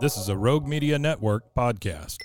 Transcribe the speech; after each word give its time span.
This 0.00 0.16
is 0.16 0.28
a 0.28 0.36
Rogue 0.36 0.66
Media 0.66 0.98
Network 0.98 1.54
podcast. 1.54 2.18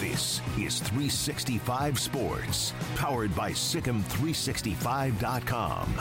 This 0.00 0.40
is 0.56 0.80
365 0.80 1.98
Sports, 1.98 2.72
powered 2.96 3.36
by 3.36 3.50
Sikkim365.com. 3.50 5.94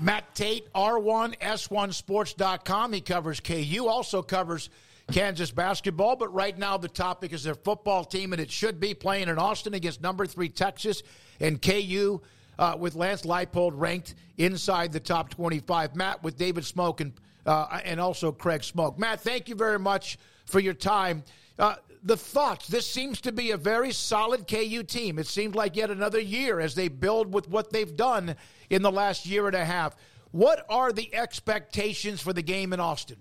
Matt 0.00 0.34
Tait, 0.34 0.72
R1S1Sports.com. 0.72 2.92
He 2.92 3.00
covers 3.00 3.38
KU, 3.38 3.86
also 3.86 4.20
covers 4.20 4.68
Kansas 5.12 5.52
basketball, 5.52 6.16
but 6.16 6.34
right 6.34 6.58
now 6.58 6.76
the 6.76 6.88
topic 6.88 7.32
is 7.32 7.44
their 7.44 7.54
football 7.54 8.04
team, 8.04 8.32
and 8.32 8.42
it 8.42 8.50
should 8.50 8.80
be 8.80 8.94
playing 8.94 9.28
in 9.28 9.38
Austin 9.38 9.74
against 9.74 10.02
number 10.02 10.26
three 10.26 10.48
Texas 10.48 11.04
and 11.38 11.62
KU 11.62 12.20
uh, 12.60 12.76
with 12.78 12.94
Lance 12.94 13.22
Leipold 13.22 13.72
ranked 13.74 14.14
inside 14.36 14.92
the 14.92 15.00
top 15.00 15.30
25. 15.30 15.96
Matt 15.96 16.22
with 16.22 16.36
David 16.36 16.64
Smoke 16.64 17.00
and, 17.00 17.12
uh, 17.46 17.80
and 17.84 17.98
also 17.98 18.30
Craig 18.30 18.62
Smoke. 18.62 18.98
Matt, 18.98 19.20
thank 19.20 19.48
you 19.48 19.54
very 19.54 19.78
much 19.78 20.18
for 20.44 20.60
your 20.60 20.74
time. 20.74 21.24
Uh, 21.58 21.76
the 22.02 22.16
thoughts 22.16 22.68
this 22.68 22.86
seems 22.86 23.20
to 23.22 23.32
be 23.32 23.50
a 23.50 23.56
very 23.56 23.92
solid 23.92 24.46
KU 24.46 24.82
team. 24.82 25.18
It 25.18 25.26
seems 25.26 25.54
like 25.54 25.74
yet 25.74 25.90
another 25.90 26.20
year 26.20 26.60
as 26.60 26.74
they 26.74 26.88
build 26.88 27.32
with 27.32 27.48
what 27.48 27.72
they've 27.72 27.96
done 27.96 28.36
in 28.68 28.82
the 28.82 28.92
last 28.92 29.26
year 29.26 29.46
and 29.46 29.56
a 29.56 29.64
half. 29.64 29.96
What 30.30 30.64
are 30.68 30.92
the 30.92 31.12
expectations 31.14 32.20
for 32.20 32.32
the 32.32 32.42
game 32.42 32.72
in 32.72 32.80
Austin? 32.80 33.16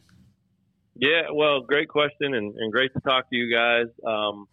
Yeah, 0.96 1.24
well, 1.34 1.62
great 1.62 1.88
question 1.88 2.34
and, 2.34 2.54
and 2.56 2.72
great 2.74 2.94
to 2.94 3.00
talk 3.00 3.30
to 3.30 3.36
you 3.36 3.56
guys. 3.56 3.88
Um, 4.06 4.48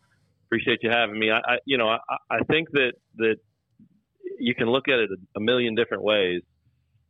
appreciate 0.46 0.78
you 0.82 0.90
having 0.90 1.18
me. 1.18 1.30
I, 1.32 1.38
I 1.38 1.58
you 1.64 1.76
know, 1.76 1.88
I, 1.88 1.98
I 2.30 2.38
think 2.48 2.70
that 2.70 2.92
that 3.16 3.36
you 4.38 4.54
can 4.54 4.68
look 4.68 4.88
at 4.88 4.98
it 4.98 5.10
a 5.36 5.40
million 5.40 5.74
different 5.74 6.02
ways. 6.02 6.42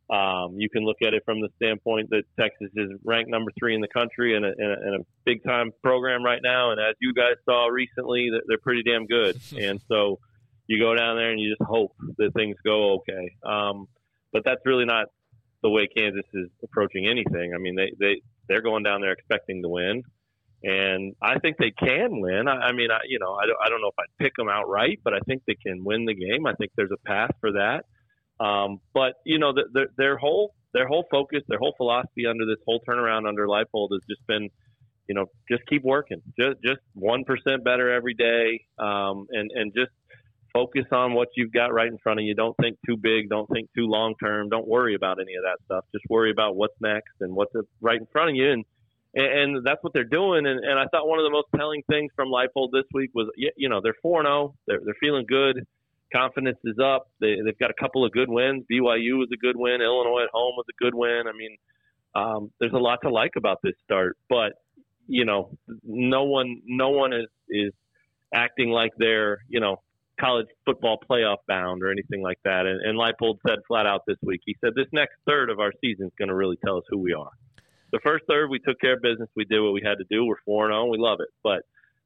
Um, 0.09 0.55
you 0.57 0.69
can 0.69 0.85
look 0.85 0.97
at 1.01 1.13
it 1.13 1.23
from 1.25 1.41
the 1.41 1.49
standpoint 1.57 2.09
that 2.11 2.23
Texas 2.39 2.69
is 2.75 2.91
ranked 3.03 3.29
number 3.29 3.51
three 3.59 3.75
in 3.75 3.81
the 3.81 3.89
country 3.89 4.37
and 4.37 4.45
a, 4.45 4.49
a, 4.49 4.95
a 4.95 4.99
big 5.25 5.43
time 5.43 5.71
program 5.83 6.23
right 6.23 6.39
now. 6.41 6.71
And 6.71 6.79
as 6.79 6.95
you 7.01 7.13
guys 7.13 7.35
saw 7.43 7.67
recently, 7.67 8.29
they're 8.47 8.57
pretty 8.59 8.83
damn 8.83 9.05
good. 9.05 9.37
and 9.59 9.81
so 9.89 10.19
you 10.67 10.79
go 10.79 10.95
down 10.95 11.17
there 11.17 11.31
and 11.31 11.39
you 11.39 11.49
just 11.49 11.67
hope 11.69 11.93
that 12.17 12.33
things 12.33 12.55
go 12.65 12.95
okay. 12.95 13.31
Um, 13.45 13.87
but 14.31 14.43
that's 14.45 14.61
really 14.65 14.85
not 14.85 15.07
the 15.61 15.69
way 15.69 15.87
Kansas 15.87 16.25
is 16.33 16.47
approaching 16.63 17.07
anything. 17.07 17.53
I 17.53 17.57
mean, 17.57 17.75
they, 17.75 17.91
they, 17.99 18.21
they're 18.47 18.61
going 18.61 18.83
down 18.83 19.01
there 19.01 19.11
expecting 19.11 19.61
to 19.61 19.69
win 19.69 20.03
and 20.63 21.15
I 21.21 21.39
think 21.39 21.57
they 21.57 21.71
can 21.71 22.19
win. 22.19 22.47
I, 22.47 22.69
I 22.69 22.71
mean, 22.71 22.89
I, 22.91 22.99
you 23.07 23.19
know, 23.19 23.33
I 23.33 23.45
don't, 23.45 23.57
I 23.63 23.69
don't 23.69 23.81
know 23.81 23.89
if 23.89 23.99
I'd 23.99 24.23
pick 24.23 24.33
them 24.35 24.49
outright, 24.49 24.99
but 25.03 25.13
I 25.13 25.19
think 25.27 25.43
they 25.45 25.55
can 25.55 25.83
win 25.83 26.05
the 26.05 26.15
game. 26.15 26.45
I 26.45 26.53
think 26.53 26.71
there's 26.75 26.91
a 26.91 27.07
path 27.07 27.31
for 27.39 27.51
that. 27.53 27.85
Um, 28.43 28.79
but 28.93 29.13
you 29.25 29.39
know, 29.39 29.53
the, 29.53 29.63
the, 29.71 29.85
their 29.97 30.17
whole 30.17 30.53
their 30.73 30.87
whole 30.87 31.05
focus, 31.09 31.41
their 31.47 31.59
whole 31.59 31.73
philosophy 31.77 32.25
under 32.29 32.45
this 32.45 32.61
whole 32.65 32.81
turnaround 32.87 33.27
under 33.27 33.47
Leipold 33.47 33.89
has 33.91 34.01
just 34.07 34.25
been, 34.27 34.49
you 35.07 35.15
know, 35.15 35.25
just 35.49 35.63
keep 35.67 35.83
working, 35.83 36.21
just 36.39 36.57
just 36.63 36.81
one 36.93 37.23
percent 37.23 37.63
better 37.63 37.91
every 37.91 38.13
day, 38.13 38.61
um, 38.79 39.25
and 39.31 39.49
and 39.53 39.73
just 39.75 39.91
focus 40.53 40.85
on 40.91 41.13
what 41.13 41.29
you've 41.35 41.51
got 41.51 41.73
right 41.73 41.87
in 41.87 41.97
front 41.99 42.19
of 42.19 42.25
you. 42.25 42.33
Don't 42.33 42.55
think 42.61 42.77
too 42.85 42.97
big. 42.97 43.29
Don't 43.29 43.49
think 43.49 43.69
too 43.75 43.85
long 43.85 44.15
term. 44.23 44.49
Don't 44.49 44.67
worry 44.67 44.95
about 44.95 45.17
any 45.19 45.35
of 45.35 45.43
that 45.43 45.57
stuff. 45.65 45.85
Just 45.93 46.05
worry 46.09 46.31
about 46.31 46.55
what's 46.55 46.73
next 46.81 47.13
and 47.21 47.35
what's 47.35 47.53
right 47.81 47.99
in 47.99 48.07
front 48.11 48.31
of 48.31 48.35
you. 48.35 48.51
And 48.51 48.65
and, 49.13 49.55
and 49.55 49.65
that's 49.65 49.83
what 49.83 49.93
they're 49.93 50.03
doing. 50.03 50.45
And, 50.45 50.63
and 50.63 50.79
I 50.79 50.85
thought 50.91 51.07
one 51.07 51.19
of 51.19 51.25
the 51.25 51.31
most 51.31 51.47
telling 51.55 51.81
things 51.89 52.11
from 52.15 52.29
Leipold 52.29 52.69
this 52.71 52.85
week 52.93 53.11
was, 53.13 53.27
you 53.35 53.69
know, 53.69 53.79
they're 53.81 53.95
four 54.01 54.23
zero. 54.23 54.55
They're 54.67 54.79
they're 54.83 54.95
feeling 54.99 55.25
good. 55.27 55.65
Confidence 56.13 56.59
is 56.63 56.77
up. 56.83 57.07
They 57.19 57.35
they've 57.43 57.57
got 57.57 57.71
a 57.71 57.81
couple 57.81 58.05
of 58.05 58.11
good 58.11 58.29
wins. 58.29 58.63
BYU 58.71 59.17
was 59.17 59.29
a 59.33 59.37
good 59.37 59.55
win. 59.57 59.81
Illinois 59.81 60.23
at 60.23 60.29
home 60.33 60.55
was 60.55 60.65
a 60.69 60.83
good 60.83 60.95
win. 60.95 61.23
I 61.27 61.35
mean, 61.35 61.57
um, 62.15 62.51
there's 62.59 62.73
a 62.73 62.77
lot 62.77 62.99
to 63.03 63.09
like 63.09 63.31
about 63.35 63.59
this 63.63 63.73
start, 63.83 64.17
but 64.29 64.53
you 65.07 65.25
know, 65.25 65.51
no 65.83 66.23
one 66.23 66.61
no 66.65 66.89
one 66.89 67.13
is 67.13 67.27
is 67.49 67.73
acting 68.33 68.69
like 68.69 68.91
they're 68.97 69.39
you 69.47 69.59
know 69.59 69.81
college 70.19 70.47
football 70.65 70.97
playoff 71.09 71.37
bound 71.47 71.83
or 71.83 71.91
anything 71.91 72.23
like 72.23 72.39
that. 72.43 72.65
And, 72.65 72.81
and 72.81 72.97
Leipold 72.97 73.37
said 73.47 73.59
flat 73.67 73.85
out 73.85 74.01
this 74.07 74.17
week, 74.23 74.41
he 74.45 74.55
said 74.59 74.73
this 74.75 74.87
next 74.91 75.13
third 75.27 75.51
of 75.51 75.59
our 75.59 75.71
season 75.79 76.07
is 76.07 76.11
going 76.17 76.29
to 76.29 76.35
really 76.35 76.57
tell 76.65 76.77
us 76.77 76.83
who 76.89 76.97
we 76.97 77.13
are 77.13 77.29
the 77.91 77.99
first 78.03 78.25
third 78.27 78.49
we 78.49 78.59
took 78.59 78.79
care 78.79 78.95
of 78.95 79.01
business. 79.01 79.29
We 79.35 79.45
did 79.45 79.61
what 79.61 79.73
we 79.73 79.81
had 79.83 79.97
to 79.99 80.05
do. 80.09 80.25
We're 80.25 80.41
four 80.45 80.65
and 80.65 80.73
zero. 80.73 80.83
Oh, 80.83 80.89
we 80.89 80.97
love 80.97 81.19
it. 81.21 81.29
But 81.43 81.63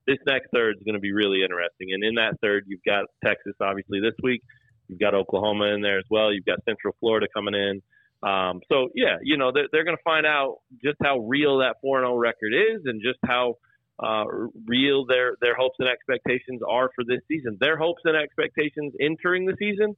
this 0.08 0.18
next 0.26 0.50
third 0.54 0.78
is 0.78 0.84
going 0.84 0.96
to 0.96 1.02
be 1.02 1.14
really 1.14 1.44
interesting. 1.44 1.94
And 1.94 2.04
in 2.04 2.16
that 2.16 2.40
third, 2.42 2.66
you've 2.68 2.84
got 2.86 3.06
Texas 3.24 3.54
obviously 3.62 4.00
this 4.00 4.16
week. 4.24 4.42
You've 4.88 5.00
got 5.00 5.14
Oklahoma 5.14 5.66
in 5.74 5.82
there 5.82 6.00
as 6.00 6.06
well. 6.10 6.34
You've 6.34 6.46
got 6.46 6.60
Central 6.66 6.96
Florida 7.00 7.28
coming 7.34 7.54
in. 7.54 7.82
Um, 8.24 8.62
so 8.70 8.90
yeah, 8.94 9.18
you 9.24 9.38
know 9.38 9.52
they're, 9.52 9.68
they're 9.72 9.84
going 9.84 9.98
to 9.98 10.04
find 10.04 10.26
out 10.26 10.58
just 10.84 10.98
how 11.04 11.20
real 11.20 11.60
that 11.60 11.78
four 11.82 11.98
and 11.98 12.06
zero 12.06 12.16
oh 12.16 12.18
record 12.18 12.54
is, 12.54 12.82
and 12.86 13.02
just 13.02 13.18
how 13.26 13.56
uh, 13.98 14.26
real 14.68 15.06
their 15.06 15.38
their 15.42 15.56
hopes 15.56 15.76
and 15.80 15.90
expectations 15.90 16.62
are 16.70 16.92
for 16.94 17.04
this 17.04 17.22
season. 17.28 17.58
Their 17.60 17.78
hopes 17.78 18.02
and 18.06 18.16
expectations 18.16 18.94
entering 19.02 19.46
the 19.46 19.56
season 19.58 19.96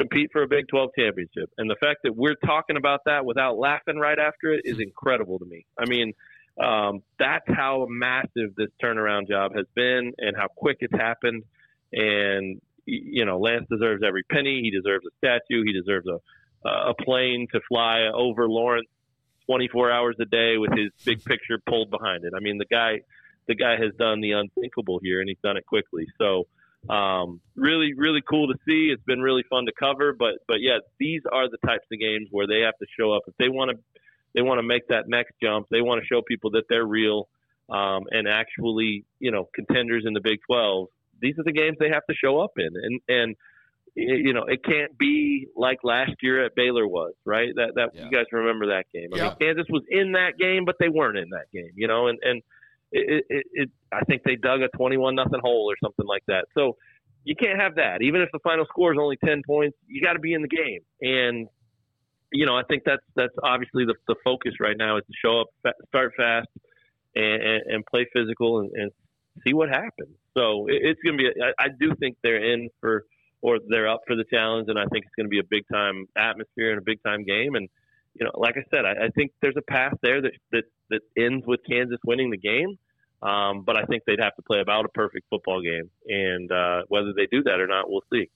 compete 0.00 0.30
for 0.32 0.42
a 0.42 0.48
Big 0.48 0.66
12 0.68 0.90
championship. 0.98 1.50
And 1.58 1.68
the 1.68 1.76
fact 1.80 2.00
that 2.04 2.16
we're 2.16 2.36
talking 2.46 2.76
about 2.76 3.00
that 3.04 3.26
without 3.26 3.58
laughing 3.58 3.98
right 3.98 4.18
after 4.18 4.54
it 4.54 4.62
is 4.64 4.80
incredible 4.80 5.38
to 5.38 5.44
me. 5.44 5.66
I 5.78 5.84
mean, 5.84 6.14
um, 6.58 7.02
that's 7.18 7.44
how 7.46 7.86
massive 7.88 8.54
this 8.56 8.70
turnaround 8.82 9.28
job 9.28 9.54
has 9.54 9.66
been 9.74 10.12
and 10.18 10.36
how 10.36 10.48
quick 10.48 10.78
it's 10.80 10.94
happened. 10.94 11.44
And, 11.92 12.60
you 12.86 13.26
know, 13.26 13.38
Lance 13.38 13.66
deserves 13.70 14.02
every 14.06 14.22
penny. 14.24 14.60
He 14.62 14.70
deserves 14.70 15.04
a 15.04 15.10
statue. 15.18 15.64
He 15.64 15.72
deserves 15.72 16.06
a, 16.06 16.68
a 16.68 16.94
plane 16.94 17.46
to 17.52 17.60
fly 17.68 18.08
over 18.12 18.48
Lawrence 18.48 18.88
24 19.46 19.90
hours 19.90 20.16
a 20.20 20.24
day 20.24 20.56
with 20.56 20.70
his 20.72 20.90
big 21.04 21.22
picture 21.24 21.58
pulled 21.66 21.90
behind 21.90 22.24
it. 22.24 22.32
I 22.34 22.40
mean, 22.40 22.56
the 22.56 22.66
guy, 22.66 23.00
the 23.48 23.54
guy 23.54 23.72
has 23.72 23.92
done 23.98 24.20
the 24.20 24.32
unthinkable 24.32 24.98
here 25.02 25.20
and 25.20 25.28
he's 25.28 25.38
done 25.42 25.56
it 25.56 25.66
quickly. 25.66 26.06
So, 26.18 26.46
um, 26.88 27.40
really, 27.56 27.92
really 27.94 28.22
cool 28.28 28.48
to 28.48 28.54
see. 28.66 28.90
It's 28.92 29.02
been 29.04 29.20
really 29.20 29.44
fun 29.50 29.66
to 29.66 29.72
cover. 29.78 30.14
But 30.18 30.34
but 30.48 30.60
yeah, 30.60 30.78
these 30.98 31.22
are 31.30 31.48
the 31.48 31.58
types 31.66 31.86
of 31.92 31.98
games 31.98 32.28
where 32.30 32.46
they 32.46 32.60
have 32.60 32.76
to 32.78 32.86
show 32.98 33.12
up 33.12 33.22
if 33.26 33.34
they 33.38 33.48
want 33.48 33.70
to. 33.70 33.76
They 34.34 34.42
want 34.42 34.58
to 34.58 34.62
make 34.62 34.86
that 34.88 35.08
next 35.08 35.32
jump. 35.42 35.66
They 35.70 35.80
want 35.80 36.00
to 36.00 36.06
show 36.06 36.22
people 36.22 36.52
that 36.52 36.62
they're 36.68 36.86
real 36.86 37.28
um, 37.70 38.04
and 38.10 38.28
actually, 38.28 39.04
you 39.18 39.30
know, 39.30 39.48
contenders 39.54 40.04
in 40.06 40.12
the 40.12 40.20
Big 40.20 40.38
12. 40.46 40.88
These 41.20 41.38
are 41.38 41.44
the 41.44 41.52
games 41.52 41.76
they 41.78 41.90
have 41.90 42.04
to 42.08 42.14
show 42.14 42.40
up 42.40 42.52
in. 42.56 42.68
And 42.74 43.00
and 43.08 43.36
you 43.96 44.32
know, 44.32 44.44
it 44.44 44.64
can't 44.64 44.96
be 44.96 45.48
like 45.56 45.78
last 45.82 46.12
year 46.22 46.44
at 46.44 46.54
Baylor 46.54 46.86
was, 46.86 47.12
right? 47.24 47.50
That 47.56 47.72
that 47.74 47.90
yeah. 47.94 48.04
you 48.04 48.10
guys 48.10 48.26
remember 48.32 48.68
that 48.68 48.86
game. 48.92 49.08
I 49.12 49.16
yeah. 49.16 49.24
mean, 49.24 49.36
Kansas 49.40 49.66
was 49.68 49.82
in 49.88 50.12
that 50.12 50.38
game, 50.38 50.64
but 50.64 50.76
they 50.78 50.88
weren't 50.88 51.18
in 51.18 51.30
that 51.30 51.50
game, 51.52 51.72
you 51.74 51.88
know, 51.88 52.06
and 52.06 52.18
and 52.22 52.42
it, 52.92 53.24
it, 53.28 53.46
it 53.52 53.70
I 53.92 54.00
think 54.04 54.22
they 54.24 54.36
dug 54.36 54.62
a 54.62 54.68
twenty-one 54.76 55.14
nothing 55.14 55.40
hole 55.42 55.70
or 55.70 55.76
something 55.82 56.06
like 56.06 56.22
that. 56.28 56.46
So 56.54 56.76
you 57.24 57.36
can't 57.36 57.60
have 57.60 57.74
that. 57.76 58.02
Even 58.02 58.20
if 58.20 58.28
the 58.32 58.38
final 58.42 58.64
score 58.66 58.92
is 58.92 58.98
only 59.00 59.16
ten 59.24 59.42
points, 59.46 59.76
you 59.86 60.02
got 60.02 60.14
to 60.14 60.18
be 60.18 60.32
in 60.32 60.42
the 60.42 60.48
game. 60.48 60.80
And 61.02 61.48
you 62.32 62.46
know, 62.46 62.56
I 62.56 62.62
think 62.68 62.82
that's 62.84 63.02
that's 63.16 63.34
obviously 63.42 63.84
the 63.84 63.94
the 64.06 64.16
focus 64.24 64.54
right 64.60 64.76
now 64.76 64.96
is 64.96 65.04
to 65.06 65.12
show 65.24 65.40
up, 65.40 65.74
start 65.88 66.12
fast, 66.16 66.48
and, 67.14 67.42
and, 67.42 67.62
and 67.68 67.86
play 67.86 68.06
physical, 68.12 68.60
and, 68.60 68.70
and 68.74 68.90
see 69.44 69.52
what 69.52 69.68
happens. 69.68 70.16
So 70.36 70.66
it, 70.68 70.80
it's 70.82 71.00
going 71.02 71.18
to 71.18 71.22
be. 71.22 71.30
I, 71.42 71.64
I 71.64 71.68
do 71.78 71.94
think 71.96 72.16
they're 72.22 72.52
in 72.52 72.68
for 72.80 73.04
or 73.42 73.58
they're 73.68 73.88
up 73.88 74.00
for 74.06 74.16
the 74.16 74.24
challenge, 74.32 74.68
and 74.68 74.78
I 74.78 74.84
think 74.92 75.04
it's 75.04 75.14
going 75.16 75.26
to 75.26 75.30
be 75.30 75.38
a 75.40 75.48
big 75.48 75.64
time 75.72 76.06
atmosphere 76.16 76.70
and 76.70 76.78
a 76.78 76.84
big 76.84 77.02
time 77.02 77.24
game. 77.24 77.54
And 77.54 77.68
you 78.14 78.24
know, 78.24 78.32
like 78.34 78.56
I 78.56 78.64
said, 78.70 78.84
I, 78.84 79.06
I 79.06 79.08
think 79.14 79.32
there's 79.40 79.56
a 79.56 79.62
path 79.62 79.94
there 80.02 80.20
that 80.22 80.32
that 80.52 80.64
that 80.90 81.00
ends 81.16 81.46
with 81.46 81.60
Kansas 81.68 81.98
winning 82.04 82.30
the 82.30 82.38
game. 82.38 82.78
Um, 83.22 83.64
but 83.66 83.76
I 83.76 83.84
think 83.84 84.04
they'd 84.06 84.20
have 84.20 84.34
to 84.36 84.42
play 84.42 84.60
about 84.60 84.86
a 84.86 84.88
perfect 84.88 85.26
football 85.28 85.60
game, 85.60 85.90
and 86.08 86.50
uh, 86.50 86.82
whether 86.88 87.12
they 87.12 87.26
do 87.30 87.42
that 87.42 87.60
or 87.60 87.66
not, 87.66 87.90
we'll 87.90 88.04
see. 88.10 88.30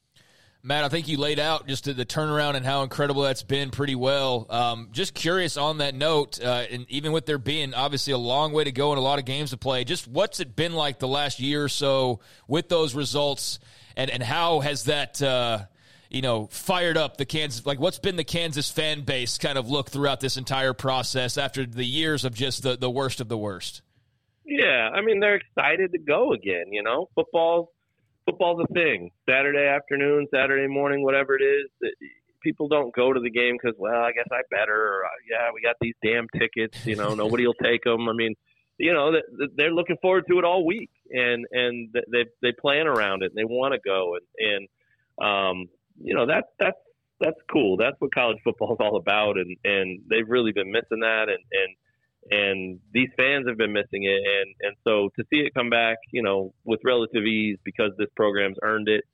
Matt, 0.67 0.82
I 0.82 0.88
think 0.88 1.09
you 1.09 1.19
laid 1.19 1.38
out 1.38 1.67
just 1.67 1.85
the 1.85 2.06
turnaround 2.06 2.55
and 2.55 2.65
how 2.65 2.82
incredible 2.82 3.21
that's 3.21 3.43
been 3.43 3.71
pretty 3.71 3.94
well. 3.94 4.47
Um, 4.49 4.88
just 4.93 5.12
curious 5.12 5.59
on 5.59 5.79
that 5.79 5.94
note, 5.94 6.43
uh, 6.43 6.65
and 6.71 6.87
even 6.88 7.12
with 7.12 7.26
there 7.26 7.37
being 7.37 7.75
obviously 7.75 8.15
a 8.15 8.19
long 8.19 8.53
way 8.55 8.65
to 8.65 8.73
go 8.73 8.91
and 8.91 8.99
a 8.99 9.03
lot 9.03 9.19
of 9.19 9.26
games 9.26 9.50
to 9.50 9.59
play, 9.59 9.85
just 9.85 10.09
what's 10.09 10.41
it 10.41 10.56
been 10.56 10.73
like 10.73 11.00
the 11.00 11.09
last 11.09 11.38
year 11.38 11.65
or 11.65 11.69
so 11.69 12.21
with 12.49 12.71
those 12.71 12.94
results, 12.94 13.59
and 13.94 14.11
and 14.11 14.23
how 14.23 14.61
has 14.61 14.85
that 14.85 15.21
uh, 15.21 15.65
you 16.14 16.22
know 16.22 16.46
fired 16.46 16.96
up 16.96 17.16
the 17.16 17.26
Kansas? 17.26 17.66
Like, 17.66 17.81
what's 17.81 17.99
been 17.99 18.16
the 18.16 18.25
Kansas 18.25 18.70
fan 18.70 19.02
base 19.02 19.37
kind 19.37 19.58
of 19.58 19.69
look 19.69 19.90
throughout 19.90 20.20
this 20.20 20.37
entire 20.37 20.72
process 20.72 21.37
after 21.37 21.66
the 21.66 21.84
years 21.84 22.25
of 22.25 22.34
just 22.34 22.62
the 22.62 22.76
the 22.76 22.90
worst 22.90 23.20
of 23.20 23.28
the 23.28 23.37
worst? 23.37 23.82
Yeah, 24.46 24.90
I 24.94 25.00
mean 25.00 25.20
they're 25.20 25.37
excited 25.37 25.93
to 25.93 25.99
go 25.99 26.32
again. 26.32 26.66
You 26.70 26.82
know, 26.82 27.08
football 27.14 27.72
football's 28.25 28.64
a 28.69 28.72
thing. 28.72 29.11
Saturday 29.28 29.66
afternoon, 29.66 30.28
Saturday 30.32 30.69
morning, 30.69 31.02
whatever 31.02 31.37
it 31.37 31.43
is. 31.43 31.90
People 32.43 32.69
don't 32.69 32.94
go 32.94 33.12
to 33.12 33.20
the 33.20 33.31
game 33.31 33.56
because, 33.61 33.75
well, 33.78 34.02
I 34.02 34.12
guess 34.12 34.26
I 34.31 34.43
better. 34.50 34.75
Or, 34.75 35.05
uh, 35.06 35.08
yeah, 35.31 35.50
we 35.55 35.62
got 35.62 35.76
these 35.81 35.94
damn 36.05 36.26
tickets. 36.38 36.87
You 36.87 36.94
know, 36.94 37.14
nobody 37.14 37.46
will 37.46 37.55
take 37.55 37.84
them. 37.84 38.06
I 38.06 38.12
mean, 38.12 38.34
you 38.78 38.93
know, 38.93 39.12
they're 39.56 39.72
looking 39.72 39.96
forward 40.02 40.25
to 40.31 40.38
it 40.38 40.44
all 40.44 40.66
week, 40.66 40.90
and 41.11 41.46
and 41.50 41.88
they 42.12 42.26
they 42.43 42.52
plan 42.52 42.87
around 42.87 43.22
it, 43.22 43.32
and 43.34 43.37
they 43.37 43.44
want 43.44 43.72
to 43.72 43.81
go, 43.82 44.16
and 44.16 44.69
and 45.19 45.26
um, 45.26 45.69
you 46.00 46.14
know 46.14 46.26
that 46.26 46.44
that's 46.58 46.79
that's 47.20 47.38
cool. 47.50 47.76
That's 47.76 47.96
what 48.00 48.14
college 48.14 48.38
football 48.44 48.73
is 48.73 48.79
all 48.85 48.96
about, 48.96 49.37
and 49.38 49.56
and 49.64 50.00
they've 50.11 50.29
really 50.29 50.52
been 50.52 50.70
missing 50.70 51.00
that, 51.00 51.29
and 51.29 51.43
and 51.52 51.76
and 52.31 52.81
these 52.93 53.08
fans 53.17 53.46
have 53.46 53.58
been 53.58 53.73
missing 53.73 54.05
it 54.05 54.20
and 54.25 54.55
and 54.61 54.76
so 54.85 55.11
to 55.19 55.25
see 55.31 55.41
it 55.41 55.52
come 55.55 55.69
back 55.69 55.99
you 56.12 56.23
know 56.23 56.55
with 56.64 56.81
relative 56.85 57.25
ease 57.25 57.58
because 57.64 57.91
this 57.99 58.08
program's 58.17 58.56
earned 58.62 58.88
it 58.88 59.05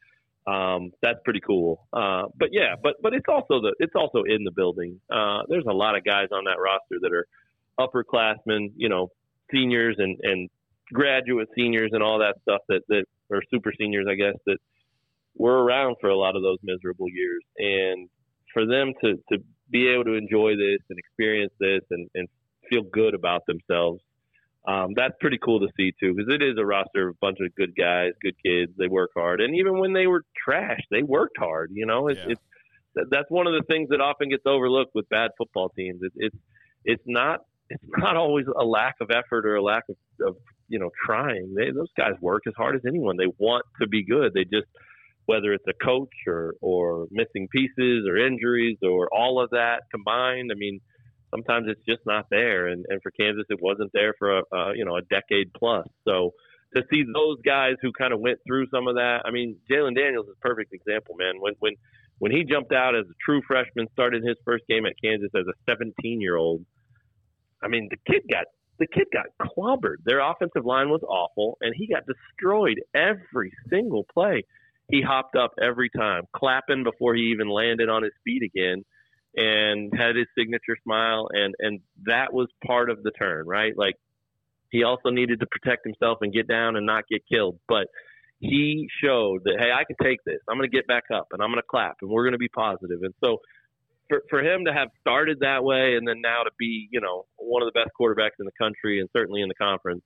um, 0.46 0.90
that's 1.02 1.18
pretty 1.24 1.40
cool 1.40 1.86
uh, 1.92 2.22
but 2.38 2.50
yeah 2.52 2.74
but 2.82 2.94
but 3.02 3.12
it's 3.14 3.26
also 3.28 3.60
the 3.60 3.74
it's 3.78 3.94
also 3.94 4.22
in 4.22 4.44
the 4.44 4.52
building 4.52 5.00
uh, 5.12 5.40
there's 5.48 5.66
a 5.68 5.72
lot 5.72 5.96
of 5.96 6.04
guys 6.04 6.28
on 6.32 6.44
that 6.44 6.58
roster 6.60 6.98
that 7.00 7.12
are 7.12 7.26
upperclassmen 7.78 8.72
you 8.76 8.88
know 8.88 9.08
seniors 9.52 9.96
and 9.98 10.18
and 10.22 10.48
graduate 10.92 11.48
seniors 11.56 11.90
and 11.92 12.02
all 12.02 12.18
that 12.18 12.36
stuff 12.42 12.60
that 12.68 12.82
that 12.88 13.04
or 13.30 13.42
super 13.50 13.72
seniors 13.78 14.06
i 14.08 14.14
guess 14.14 14.34
that 14.46 14.58
were 15.36 15.62
around 15.62 15.96
for 16.00 16.10
a 16.10 16.16
lot 16.16 16.36
of 16.36 16.42
those 16.42 16.58
miserable 16.62 17.08
years 17.08 17.42
and 17.58 18.08
for 18.52 18.66
them 18.66 18.92
to 19.02 19.14
to 19.32 19.42
be 19.70 19.88
able 19.88 20.04
to 20.04 20.14
enjoy 20.14 20.56
this 20.56 20.80
and 20.90 20.98
experience 20.98 21.52
this 21.60 21.82
and, 21.90 22.08
and 22.14 22.28
feel 22.68 22.82
good 22.82 23.14
about 23.14 23.42
themselves. 23.46 24.00
Um, 24.66 24.92
that's 24.94 25.14
pretty 25.20 25.38
cool 25.42 25.60
to 25.60 25.68
see 25.76 25.92
too, 25.98 26.14
because 26.14 26.32
it 26.32 26.42
is 26.42 26.56
a 26.58 26.64
roster 26.64 27.08
of 27.08 27.14
a 27.14 27.18
bunch 27.20 27.38
of 27.40 27.54
good 27.54 27.74
guys, 27.76 28.12
good 28.22 28.34
kids. 28.44 28.72
They 28.76 28.88
work 28.88 29.10
hard, 29.16 29.40
and 29.40 29.56
even 29.56 29.78
when 29.78 29.94
they 29.94 30.06
were 30.06 30.22
trash, 30.44 30.80
they 30.90 31.02
worked 31.02 31.38
hard. 31.38 31.70
You 31.72 31.86
know, 31.86 32.08
it's, 32.08 32.20
yeah. 32.26 32.32
it's 32.32 33.08
that's 33.10 33.30
one 33.30 33.46
of 33.46 33.54
the 33.54 33.62
things 33.66 33.88
that 33.90 34.00
often 34.00 34.28
gets 34.28 34.42
overlooked 34.46 34.94
with 34.94 35.08
bad 35.08 35.30
football 35.38 35.70
teams. 35.70 36.00
It, 36.02 36.12
it's 36.16 36.36
it's 36.84 37.02
not 37.06 37.40
it's 37.70 37.82
not 37.96 38.16
always 38.16 38.46
a 38.54 38.64
lack 38.64 38.96
of 39.00 39.10
effort 39.10 39.46
or 39.46 39.56
a 39.56 39.62
lack 39.62 39.84
of, 39.88 39.96
of 40.26 40.36
you 40.68 40.78
know 40.78 40.90
trying. 41.06 41.54
They, 41.54 41.70
those 41.70 41.90
guys 41.96 42.12
work 42.20 42.42
as 42.46 42.54
hard 42.56 42.76
as 42.76 42.82
anyone. 42.86 43.16
They 43.16 43.32
want 43.38 43.64
to 43.80 43.88
be 43.88 44.04
good. 44.04 44.34
They 44.34 44.44
just 44.44 44.66
whether 45.30 45.52
it's 45.52 45.64
a 45.68 45.84
coach 45.84 46.12
or 46.26 46.54
or 46.60 47.06
missing 47.12 47.46
pieces 47.54 48.04
or 48.08 48.16
injuries 48.18 48.78
or 48.82 49.08
all 49.14 49.40
of 49.40 49.50
that 49.50 49.82
combined. 49.92 50.50
I 50.52 50.58
mean, 50.58 50.80
sometimes 51.30 51.66
it's 51.68 51.84
just 51.88 52.00
not 52.04 52.26
there. 52.32 52.66
And, 52.66 52.84
and 52.88 53.00
for 53.00 53.12
Kansas, 53.12 53.44
it 53.48 53.60
wasn't 53.62 53.92
there 53.94 54.12
for 54.18 54.38
a, 54.38 54.42
a 54.52 54.72
you 54.74 54.84
know 54.84 54.96
a 54.96 55.02
decade 55.02 55.52
plus. 55.54 55.86
So 56.04 56.32
to 56.74 56.82
see 56.90 57.04
those 57.14 57.38
guys 57.46 57.74
who 57.80 57.92
kind 57.92 58.12
of 58.12 58.18
went 58.18 58.40
through 58.44 58.66
some 58.74 58.88
of 58.88 58.96
that, 58.96 59.22
I 59.24 59.30
mean, 59.30 59.56
Jalon 59.70 59.94
Daniels 59.94 60.26
is 60.26 60.34
a 60.36 60.46
perfect 60.48 60.72
example, 60.72 61.14
man. 61.16 61.34
When 61.38 61.54
when 61.60 61.74
when 62.18 62.32
he 62.32 62.42
jumped 62.42 62.72
out 62.72 62.96
as 62.96 63.06
a 63.06 63.16
true 63.24 63.40
freshman, 63.46 63.86
started 63.92 64.24
his 64.24 64.36
first 64.44 64.64
game 64.68 64.84
at 64.84 64.94
Kansas 65.02 65.30
as 65.34 65.46
a 65.46 65.54
17 65.70 66.20
year 66.20 66.36
old. 66.36 66.64
I 67.62 67.68
mean, 67.68 67.88
the 67.88 67.98
kid 68.12 68.22
got 68.28 68.46
the 68.80 68.88
kid 68.88 69.06
got 69.12 69.26
clobbered. 69.40 70.02
Their 70.04 70.18
offensive 70.18 70.64
line 70.64 70.88
was 70.88 71.02
awful, 71.06 71.56
and 71.60 71.72
he 71.76 71.86
got 71.86 72.02
destroyed 72.04 72.80
every 72.94 73.52
single 73.68 74.04
play. 74.12 74.42
He 74.90 75.02
hopped 75.02 75.36
up 75.36 75.52
every 75.62 75.90
time, 75.90 76.24
clapping 76.34 76.84
before 76.84 77.14
he 77.14 77.30
even 77.32 77.48
landed 77.48 77.88
on 77.88 78.02
his 78.02 78.12
feet 78.24 78.42
again 78.42 78.84
and 79.36 79.92
had 79.96 80.16
his 80.16 80.26
signature 80.36 80.76
smile. 80.82 81.28
And 81.32 81.54
and 81.58 81.80
that 82.06 82.32
was 82.32 82.48
part 82.66 82.90
of 82.90 83.02
the 83.02 83.10
turn 83.12 83.46
right? 83.46 83.76
Like 83.76 83.94
he 84.70 84.84
also 84.84 85.10
needed 85.10 85.40
to 85.40 85.46
protect 85.46 85.84
himself 85.84 86.18
and 86.22 86.32
get 86.32 86.48
down 86.48 86.76
and 86.76 86.86
not 86.86 87.04
get 87.10 87.22
killed. 87.30 87.58
But 87.68 87.86
he 88.38 88.88
showed 89.04 89.42
that 89.44 89.56
hey 89.58 89.70
i 89.70 89.84
can 89.84 89.96
take 90.02 90.18
this. 90.24 90.38
I'm 90.48 90.56
going 90.56 90.68
to 90.68 90.74
get 90.74 90.86
back 90.86 91.04
up 91.14 91.26
and 91.32 91.42
i'm 91.42 91.50
going 91.50 91.60
to 91.60 91.70
clap 91.70 91.96
and 92.00 92.10
we're 92.10 92.24
going 92.24 92.32
to 92.32 92.38
be 92.38 92.48
positive. 92.48 93.02
And 93.02 93.14
so 93.22 93.38
for, 94.08 94.22
for 94.28 94.40
him 94.40 94.64
to 94.64 94.72
have 94.72 94.88
started 95.00 95.38
that 95.40 95.62
way 95.62 95.94
and 95.96 96.06
then 96.06 96.20
now 96.20 96.42
to 96.42 96.50
be 96.58 96.88
you 96.90 97.00
know 97.00 97.26
one 97.36 97.62
of 97.62 97.66
the 97.72 97.78
best 97.78 97.90
quarterbacks 97.98 98.40
in 98.40 98.46
the 98.46 98.52
country 98.58 99.00
and 99.00 99.08
certainly 99.14 99.42
in 99.42 99.48
the 99.48 99.54
conference 99.54 100.02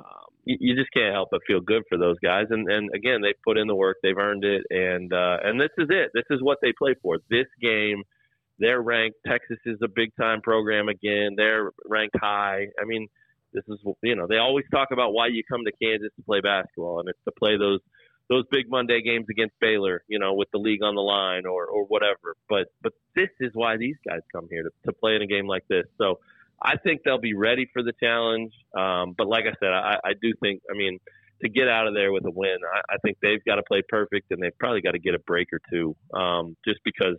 um, 0.00 0.28
you, 0.44 0.56
you 0.60 0.76
just 0.76 0.92
can't 0.92 1.14
help 1.14 1.28
but 1.30 1.40
feel 1.46 1.60
good 1.60 1.82
for 1.88 1.98
those 1.98 2.16
guys 2.22 2.46
and 2.50 2.70
and 2.70 2.90
again 2.94 3.20
they've 3.22 3.42
put 3.44 3.58
in 3.58 3.66
the 3.66 3.74
work 3.74 3.96
they've 4.02 4.18
earned 4.18 4.44
it 4.44 4.62
and 4.70 5.12
uh 5.12 5.38
and 5.42 5.60
this 5.60 5.70
is 5.78 5.86
it 5.90 6.10
this 6.14 6.24
is 6.30 6.42
what 6.42 6.58
they 6.62 6.72
play 6.78 6.94
for 7.02 7.18
this 7.30 7.46
game 7.60 8.02
they're 8.58 8.80
ranked. 8.80 9.18
Texas 9.26 9.58
is 9.66 9.78
a 9.82 9.88
big 9.88 10.10
time 10.18 10.40
program 10.40 10.88
again. 10.88 11.34
They're 11.36 11.70
ranked 11.84 12.16
high. 12.18 12.66
I 12.80 12.84
mean, 12.84 13.08
this 13.52 13.64
is 13.68 13.78
you 14.02 14.16
know 14.16 14.26
they 14.28 14.38
always 14.38 14.64
talk 14.70 14.88
about 14.92 15.12
why 15.12 15.28
you 15.28 15.42
come 15.50 15.64
to 15.64 15.72
Kansas 15.82 16.10
to 16.16 16.22
play 16.22 16.40
basketball, 16.40 17.00
and 17.00 17.08
it's 17.08 17.18
to 17.24 17.32
play 17.32 17.56
those 17.58 17.80
those 18.28 18.44
big 18.50 18.68
Monday 18.68 19.02
games 19.02 19.26
against 19.30 19.54
Baylor, 19.60 20.02
you 20.08 20.18
know, 20.18 20.34
with 20.34 20.48
the 20.52 20.58
league 20.58 20.82
on 20.82 20.94
the 20.94 21.02
line 21.02 21.46
or 21.46 21.66
or 21.66 21.84
whatever. 21.84 22.36
But 22.48 22.68
but 22.82 22.92
this 23.14 23.28
is 23.40 23.50
why 23.54 23.76
these 23.76 23.96
guys 24.08 24.20
come 24.32 24.48
here 24.50 24.62
to 24.62 24.70
to 24.86 24.92
play 24.92 25.16
in 25.16 25.22
a 25.22 25.26
game 25.26 25.46
like 25.46 25.66
this. 25.68 25.84
So 25.98 26.18
I 26.62 26.76
think 26.76 27.02
they'll 27.04 27.20
be 27.20 27.34
ready 27.34 27.68
for 27.72 27.82
the 27.82 27.92
challenge. 28.00 28.52
Um, 28.76 29.14
but 29.16 29.26
like 29.28 29.44
I 29.44 29.54
said, 29.60 29.72
I, 29.72 29.98
I 30.04 30.12
do 30.20 30.32
think 30.42 30.62
I 30.70 30.76
mean 30.76 30.98
to 31.42 31.48
get 31.48 31.68
out 31.68 31.86
of 31.86 31.94
there 31.94 32.12
with 32.12 32.24
a 32.24 32.30
win, 32.30 32.56
I, 32.74 32.94
I 32.94 32.96
think 33.04 33.18
they've 33.20 33.44
got 33.44 33.56
to 33.56 33.62
play 33.62 33.82
perfect, 33.88 34.30
and 34.30 34.42
they've 34.42 34.56
probably 34.58 34.80
got 34.80 34.92
to 34.92 34.98
get 34.98 35.14
a 35.14 35.18
break 35.18 35.48
or 35.52 35.60
two, 35.70 35.94
um, 36.18 36.56
just 36.66 36.80
because 36.84 37.16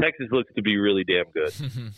Texas 0.00 0.26
looks 0.30 0.52
to 0.56 0.62
be 0.62 0.78
really 0.78 1.04
damn 1.04 1.30
good. 1.32 1.52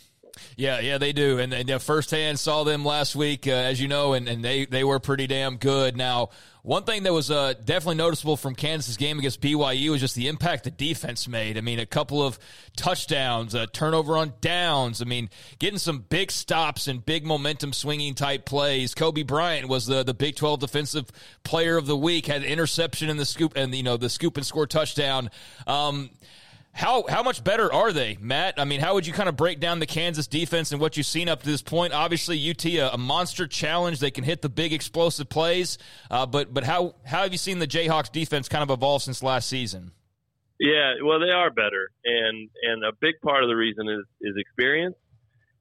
Yeah, 0.57 0.79
yeah, 0.79 0.97
they 0.97 1.13
do, 1.13 1.39
and, 1.39 1.53
and 1.53 1.81
firsthand 1.81 2.39
saw 2.39 2.63
them 2.63 2.85
last 2.85 3.15
week, 3.15 3.47
uh, 3.47 3.51
as 3.51 3.81
you 3.81 3.87
know, 3.87 4.13
and, 4.13 4.27
and 4.27 4.43
they 4.43 4.65
they 4.65 4.83
were 4.83 4.99
pretty 4.99 5.27
damn 5.27 5.57
good. 5.57 5.97
Now, 5.97 6.29
one 6.65 6.83
thing 6.83 7.03
that 7.03 7.13
was 7.13 7.29
uh, 7.29 7.53
definitely 7.63 7.97
noticeable 7.97 8.37
from 8.37 8.55
Kansas' 8.55 8.97
game 8.97 9.19
against 9.19 9.39
BYU 9.39 9.91
was 9.91 10.01
just 10.01 10.15
the 10.15 10.27
impact 10.27 10.63
the 10.63 10.71
defense 10.71 11.27
made. 11.27 11.59
I 11.59 11.61
mean, 11.61 11.77
a 11.79 11.85
couple 11.85 12.25
of 12.25 12.39
touchdowns, 12.75 13.53
a 13.53 13.67
turnover 13.67 14.17
on 14.17 14.33
downs. 14.41 15.01
I 15.01 15.05
mean, 15.05 15.29
getting 15.59 15.77
some 15.77 15.99
big 15.99 16.31
stops 16.31 16.87
and 16.87 17.05
big 17.05 17.23
momentum 17.23 17.71
swinging 17.71 18.15
type 18.15 18.45
plays. 18.45 18.95
Cobee 18.95 19.23
Bryant 19.23 19.69
was 19.69 19.85
the 19.85 20.03
the 20.03 20.13
Big 20.15 20.37
Twelve 20.37 20.59
Defensive 20.59 21.11
Player 21.43 21.77
of 21.77 21.85
the 21.85 21.97
Week, 21.97 22.25
had 22.25 22.43
interception 22.43 23.09
in 23.09 23.17
the 23.17 23.25
scoop, 23.25 23.53
and 23.55 23.73
you 23.75 23.83
know 23.83 23.97
the 23.97 24.09
scoop 24.09 24.35
and 24.35 24.45
score 24.45 24.65
touchdown. 24.65 25.29
Um, 25.67 26.09
how 26.75 27.05
how 27.07 27.23
much 27.23 27.41
better 27.41 27.71
are 27.71 27.93
they, 27.93 28.17
Matt? 28.19 28.55
I 28.57 28.65
mean, 28.65 28.81
how 28.81 28.95
would 28.95 29.07
you 29.07 29.13
kind 29.13 29.29
of 29.29 29.37
break 29.37 29.61
down 29.61 29.79
the 29.79 29.85
Kansas 29.85 30.27
defense 30.27 30.73
and 30.73 30.81
what 30.81 30.97
you've 30.97 31.05
seen 31.05 31.29
up 31.29 31.41
to 31.41 31.45
this 31.45 31.61
point? 31.61 31.93
Obviously, 31.93 32.49
UT 32.49 32.65
a, 32.65 32.93
a 32.93 32.97
monster 32.97 33.47
challenge; 33.47 33.99
they 33.99 34.11
can 34.11 34.25
hit 34.25 34.41
the 34.41 34.49
big 34.49 34.73
explosive 34.73 35.29
plays. 35.29 35.77
Uh, 36.11 36.25
but 36.25 36.53
but 36.53 36.65
how 36.65 36.95
how 37.05 37.23
have 37.23 37.31
you 37.31 37.37
seen 37.37 37.59
the 37.59 37.67
Jayhawks 37.67 38.11
defense 38.11 38.49
kind 38.49 38.61
of 38.61 38.69
evolve 38.69 39.01
since 39.03 39.23
last 39.23 39.47
season? 39.47 39.91
Yeah, 40.59 40.95
well, 41.01 41.21
they 41.21 41.31
are 41.31 41.49
better, 41.49 41.91
and 42.03 42.49
and 42.61 42.83
a 42.83 42.91
big 42.99 43.15
part 43.23 43.43
of 43.43 43.49
the 43.49 43.55
reason 43.55 43.87
is 43.87 44.03
is 44.19 44.35
experience, 44.37 44.97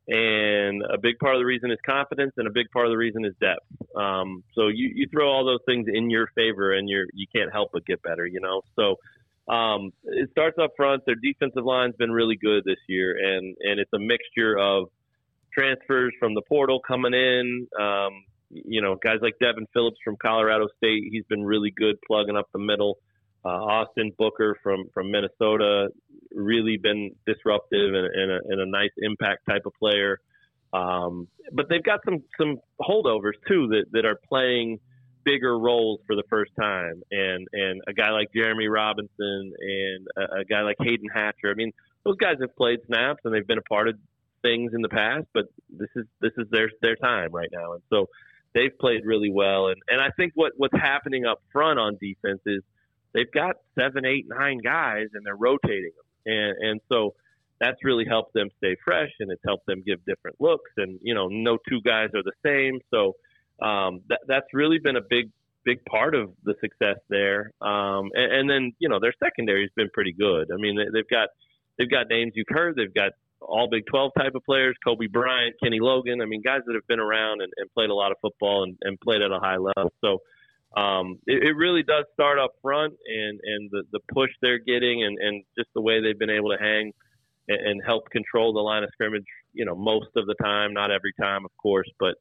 and 0.09 0.83
a 0.83 0.99
big 1.00 1.21
part 1.21 1.37
of 1.37 1.40
the 1.40 1.47
reason 1.47 1.71
is 1.71 1.78
confidence, 1.87 2.33
and 2.38 2.49
a 2.49 2.52
big 2.52 2.66
part 2.73 2.87
of 2.87 2.90
the 2.90 2.99
reason 2.99 3.25
is 3.25 3.35
depth. 3.40 3.64
Um, 3.97 4.42
so 4.54 4.66
you 4.66 4.90
you 4.92 5.06
throw 5.12 5.30
all 5.30 5.44
those 5.44 5.62
things 5.64 5.87
in 5.87 6.11
your 6.11 6.26
favor, 6.35 6.73
and 6.73 6.88
you're 6.88 7.06
you 7.14 7.26
can't 7.33 7.52
help 7.52 7.71
but 7.73 7.87
get 7.87 8.02
better, 8.02 8.26
you 8.26 8.40
know. 8.40 8.62
So 8.75 8.97
um, 9.48 9.92
it 10.04 10.30
starts 10.30 10.56
up 10.62 10.70
front. 10.76 11.02
Their 11.06 11.16
defensive 11.16 11.64
line's 11.64 11.94
been 11.96 12.12
really 12.12 12.36
good 12.36 12.62
this 12.64 12.78
year, 12.88 13.16
and 13.16 13.56
and 13.60 13.78
it's 13.78 13.90
a 13.94 13.98
mixture 13.98 14.58
of 14.58 14.88
transfers 15.52 16.12
from 16.18 16.34
the 16.34 16.42
portal 16.48 16.80
coming 16.86 17.14
in. 17.14 17.66
Um, 17.80 18.12
you 18.50 18.80
know, 18.80 18.96
guys 19.02 19.18
like 19.20 19.34
Devin 19.40 19.66
Phillips 19.72 19.98
from 20.04 20.16
Colorado 20.20 20.68
State, 20.76 21.04
he's 21.10 21.24
been 21.28 21.44
really 21.44 21.72
good 21.76 21.96
plugging 22.06 22.36
up 22.36 22.46
the 22.52 22.58
middle. 22.58 22.98
Uh, 23.44 23.48
Austin 23.48 24.12
Booker 24.16 24.56
from 24.62 24.84
from 24.94 25.10
Minnesota, 25.10 25.88
really 26.34 26.78
been 26.82 27.10
disruptive 27.26 27.92
and, 27.94 28.06
and, 28.06 28.30
a, 28.30 28.38
and 28.48 28.60
a 28.60 28.66
nice 28.66 28.90
impact 28.98 29.42
type 29.48 29.62
of 29.66 29.72
player. 29.78 30.18
Um, 30.72 31.28
but 31.52 31.66
they've 31.68 31.82
got 31.84 32.00
some 32.06 32.22
some 32.40 32.56
holdovers 32.80 33.34
too 33.46 33.68
that, 33.68 33.84
that 33.92 34.06
are 34.06 34.18
playing 34.26 34.78
bigger 35.25 35.59
roles 35.59 36.00
for 36.07 36.16
the 36.16 36.23
first 36.28 36.52
time, 36.61 37.02
and 37.11 37.49
and 37.52 37.83
a 37.87 37.93
guy 37.93 38.11
like 38.11 38.28
Jereme 38.35 38.71
Robinson 38.71 39.52
and 39.59 40.07
a, 40.16 40.40
a 40.40 40.45
guy 40.45 40.62
like 40.62 40.76
Hayden 40.81 41.09
Hatcher. 41.12 41.50
I 41.50 41.54
mean, 41.54 41.73
those 42.04 42.16
guys 42.16 42.37
have 42.40 42.54
played 42.57 42.81
snaps 42.87 43.21
and 43.25 43.35
they've 43.35 43.47
been 43.47 43.59
a 43.59 43.62
part 43.62 43.88
of 43.88 43.97
things 44.43 44.73
in 44.75 44.83
the 44.83 44.88
past, 44.88 45.26
but 45.33 45.47
this 45.71 45.88
is 45.97 46.04
this 46.21 46.33
is 46.37 46.47
their 46.50 46.71
their 46.83 46.97
time 46.97 47.33
right 47.33 47.49
now, 47.52 47.73
and 47.73 47.83
so 47.90 48.07
they've 48.54 48.76
played 48.78 49.04
really 49.04 49.31
well. 49.31 49.69
And 49.69 49.81
and 49.88 50.00
I 50.00 50.11
think 50.16 50.33
what 50.35 50.52
what's 50.57 50.76
happening 50.76 51.25
up 51.25 51.40
front 51.52 51.78
on 51.78 51.97
defense 52.00 52.40
is 52.47 52.62
they've 53.12 53.31
got 53.33 53.57
seven, 53.78 54.04
eight, 54.04 54.26
nine 54.28 54.59
guys, 54.59 55.07
and 55.14 55.25
they're 55.26 55.37
rotating 55.37 55.93
them, 55.97 56.35
and 56.35 56.71
and 56.71 56.81
so 56.88 57.14
that's 57.61 57.83
really 57.83 58.04
helped 58.04 58.35
them 58.35 58.49
stay 58.59 58.76
fresh, 58.85 59.11
and 59.21 59.31
it's 59.31 59.43
helped 59.45 59.66
them 59.66 59.83
give 59.85 60.04
different 60.04 60.40
looks. 60.40 60.71
And 60.76 60.99
you 61.02 61.14
know, 61.14 61.28
no 61.28 61.59
two 61.69 61.81
guys 61.81 62.11
are 62.14 62.23
the 62.23 62.33
same, 62.45 62.81
so 62.93 63.14
um, 63.62 64.00
that 64.08 64.20
that's 64.26 64.46
really 64.52 64.78
been 64.78 64.96
a 64.96 65.02
big 65.08 65.30
big 65.64 65.84
part 65.87 66.14
of 66.14 66.30
the 66.44 66.54
success 66.61 66.96
there. 67.08 67.52
Um, 67.61 68.11
and, 68.14 68.32
and 68.32 68.50
then 68.50 68.73
you 68.78 68.88
know 68.88 69.00
their 69.00 69.14
secondary 69.23 69.62
has 69.62 69.70
been 69.76 69.90
pretty 69.92 70.12
good. 70.12 70.50
I 70.52 70.56
mean, 70.56 70.76
they, 70.76 70.87
they've 70.92 71.08
got 71.08 71.28
they've 71.78 71.90
got 71.90 72.08
names 72.08 72.32
you've 72.34 72.46
heard. 72.49 72.76
They've 72.76 72.92
got 72.92 73.12
all 73.40 73.68
Big 73.70 73.84
12 73.87 74.12
type 74.18 74.34
of 74.34 74.44
players, 74.44 74.76
Cobee 74.84 75.06
Bryant, 75.06 75.54
Kenny 75.62 75.78
Logan. 75.80 76.20
I 76.20 76.26
mean, 76.26 76.42
guys 76.42 76.61
that 76.66 76.75
have 76.75 76.87
been 76.87 77.00
around 77.00 77.42
and, 77.42 77.52
and 77.56 77.70
played 77.73 77.90
a 77.90 77.94
lot 77.94 78.11
of 78.11 78.16
football 78.20 78.64
and, 78.64 78.76
and 78.82 78.99
played 79.00 79.23
at 79.23 79.30
a 79.30 79.38
high 79.38 79.58
level. 79.58 79.92
So 80.02 80.80
um, 80.80 81.18
it, 81.26 81.42
it 81.42 81.52
really 81.56 81.82
does 81.82 82.04
start 82.14 82.38
up 82.38 82.52
front 82.62 82.94
and, 83.06 83.40
and 83.42 83.70
the, 83.70 83.82
the 83.92 84.00
push 84.12 84.30
they're 84.40 84.58
getting 84.58 85.04
and, 85.04 85.18
and 85.18 85.44
just 85.58 85.68
the 85.75 85.80
way 85.80 86.00
they've 86.00 86.18
been 86.18 86.30
able 86.30 86.50
to 86.50 86.58
hang 86.58 86.92
and, 87.49 87.61
and 87.61 87.80
help 87.84 88.08
control 88.11 88.52
the 88.52 88.61
line 88.61 88.82
of 88.82 88.90
scrimmage, 88.92 89.26
you 89.52 89.64
know, 89.64 89.75
most 89.75 90.08
of 90.16 90.26
the 90.26 90.34
time, 90.42 90.73
not 90.73 90.90
every 90.90 91.12
time, 91.20 91.44
of 91.44 91.50
course, 91.61 91.88
but, 92.00 92.14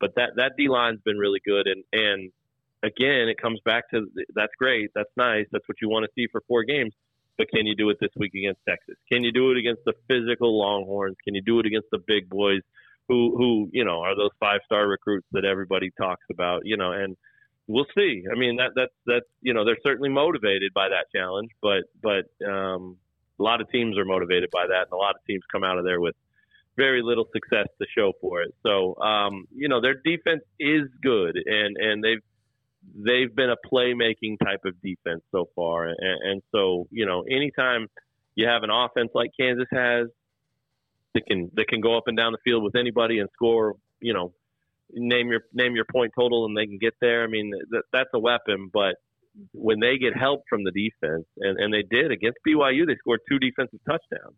but 0.00 0.14
that, 0.16 0.30
that 0.36 0.52
D 0.56 0.68
line's 0.68 1.00
been 1.04 1.18
really 1.18 1.40
good. 1.44 1.66
And, 1.66 1.84
and 1.92 2.32
again, 2.82 3.28
it 3.28 3.40
comes 3.40 3.60
back 3.64 3.90
to 3.90 4.06
that's 4.34 4.52
great. 4.58 4.90
That's 4.94 5.10
nice. 5.16 5.46
That's 5.52 5.66
what 5.68 5.76
you 5.80 5.88
want 5.88 6.04
to 6.04 6.10
see 6.14 6.28
for 6.30 6.42
four 6.48 6.64
games 6.64 6.92
but 7.36 7.48
can 7.50 7.66
you 7.66 7.74
do 7.74 7.90
it 7.90 7.98
this 8.00 8.10
week 8.16 8.34
against 8.34 8.60
Texas? 8.68 8.96
Can 9.10 9.22
you 9.22 9.32
do 9.32 9.50
it 9.50 9.58
against 9.58 9.82
the 9.84 9.92
physical 10.08 10.58
Longhorns? 10.58 11.16
Can 11.24 11.34
you 11.34 11.42
do 11.42 11.60
it 11.60 11.66
against 11.66 11.88
the 11.90 11.98
big 11.98 12.28
boys 12.28 12.60
who 13.08 13.36
who 13.36 13.68
you 13.72 13.84
know 13.84 14.00
are 14.00 14.16
those 14.16 14.30
five 14.40 14.60
star 14.64 14.88
recruits 14.88 15.26
that 15.32 15.44
everybody 15.44 15.90
talks 15.98 16.24
about? 16.30 16.62
You 16.64 16.76
know, 16.76 16.92
and 16.92 17.16
we'll 17.66 17.86
see. 17.96 18.24
I 18.30 18.38
mean 18.38 18.56
that 18.56 18.72
that's 18.74 18.94
that's 19.06 19.26
you 19.42 19.54
know 19.54 19.64
they're 19.64 19.78
certainly 19.84 20.08
motivated 20.08 20.72
by 20.74 20.88
that 20.88 21.06
challenge, 21.14 21.50
but 21.60 21.84
but 22.02 22.26
um, 22.46 22.96
a 23.38 23.42
lot 23.42 23.60
of 23.60 23.70
teams 23.70 23.98
are 23.98 24.04
motivated 24.04 24.50
by 24.50 24.66
that, 24.68 24.84
and 24.84 24.92
a 24.92 24.96
lot 24.96 25.14
of 25.14 25.24
teams 25.26 25.42
come 25.52 25.64
out 25.64 25.78
of 25.78 25.84
there 25.84 26.00
with 26.00 26.14
very 26.76 27.02
little 27.02 27.26
success 27.32 27.66
to 27.80 27.86
show 27.96 28.12
for 28.20 28.42
it. 28.42 28.54
So 28.64 28.96
um, 28.96 29.46
you 29.54 29.68
know 29.68 29.80
their 29.80 29.94
defense 30.04 30.42
is 30.60 30.82
good, 31.02 31.36
and 31.46 31.76
and 31.76 32.02
they've 32.02 32.22
they've 32.94 33.34
been 33.34 33.50
a 33.50 33.56
playmaking 33.72 34.38
type 34.42 34.60
of 34.64 34.80
defense 34.82 35.22
so 35.32 35.48
far. 35.54 35.86
And, 35.86 35.96
and 35.98 36.42
so, 36.52 36.86
you 36.90 37.06
know, 37.06 37.22
anytime 37.22 37.88
you 38.34 38.46
have 38.46 38.62
an 38.62 38.70
offense 38.70 39.10
like 39.14 39.30
Kansas 39.38 39.66
has 39.72 40.08
that 41.14 41.26
can 41.26 41.50
that 41.54 41.68
can 41.68 41.80
go 41.80 41.96
up 41.96 42.04
and 42.06 42.16
down 42.16 42.32
the 42.32 42.38
field 42.44 42.62
with 42.62 42.76
anybody 42.76 43.18
and 43.18 43.28
score, 43.32 43.74
you 44.00 44.12
know, 44.12 44.32
name 44.92 45.28
your 45.28 45.40
name 45.52 45.74
your 45.74 45.86
point 45.90 46.12
total 46.18 46.46
and 46.46 46.56
they 46.56 46.66
can 46.66 46.78
get 46.78 46.94
there. 47.00 47.24
I 47.24 47.26
mean, 47.26 47.52
that, 47.70 47.82
that's 47.92 48.10
a 48.14 48.18
weapon. 48.18 48.70
But 48.72 48.96
when 49.52 49.80
they 49.80 49.98
get 49.98 50.16
help 50.16 50.42
from 50.48 50.64
the 50.64 50.70
defense, 50.70 51.26
and, 51.38 51.58
and 51.58 51.72
they 51.72 51.82
did 51.82 52.10
against 52.10 52.38
BYU, 52.46 52.86
they 52.86 52.96
scored 52.96 53.20
two 53.28 53.38
defensive 53.38 53.80
touchdowns 53.86 54.36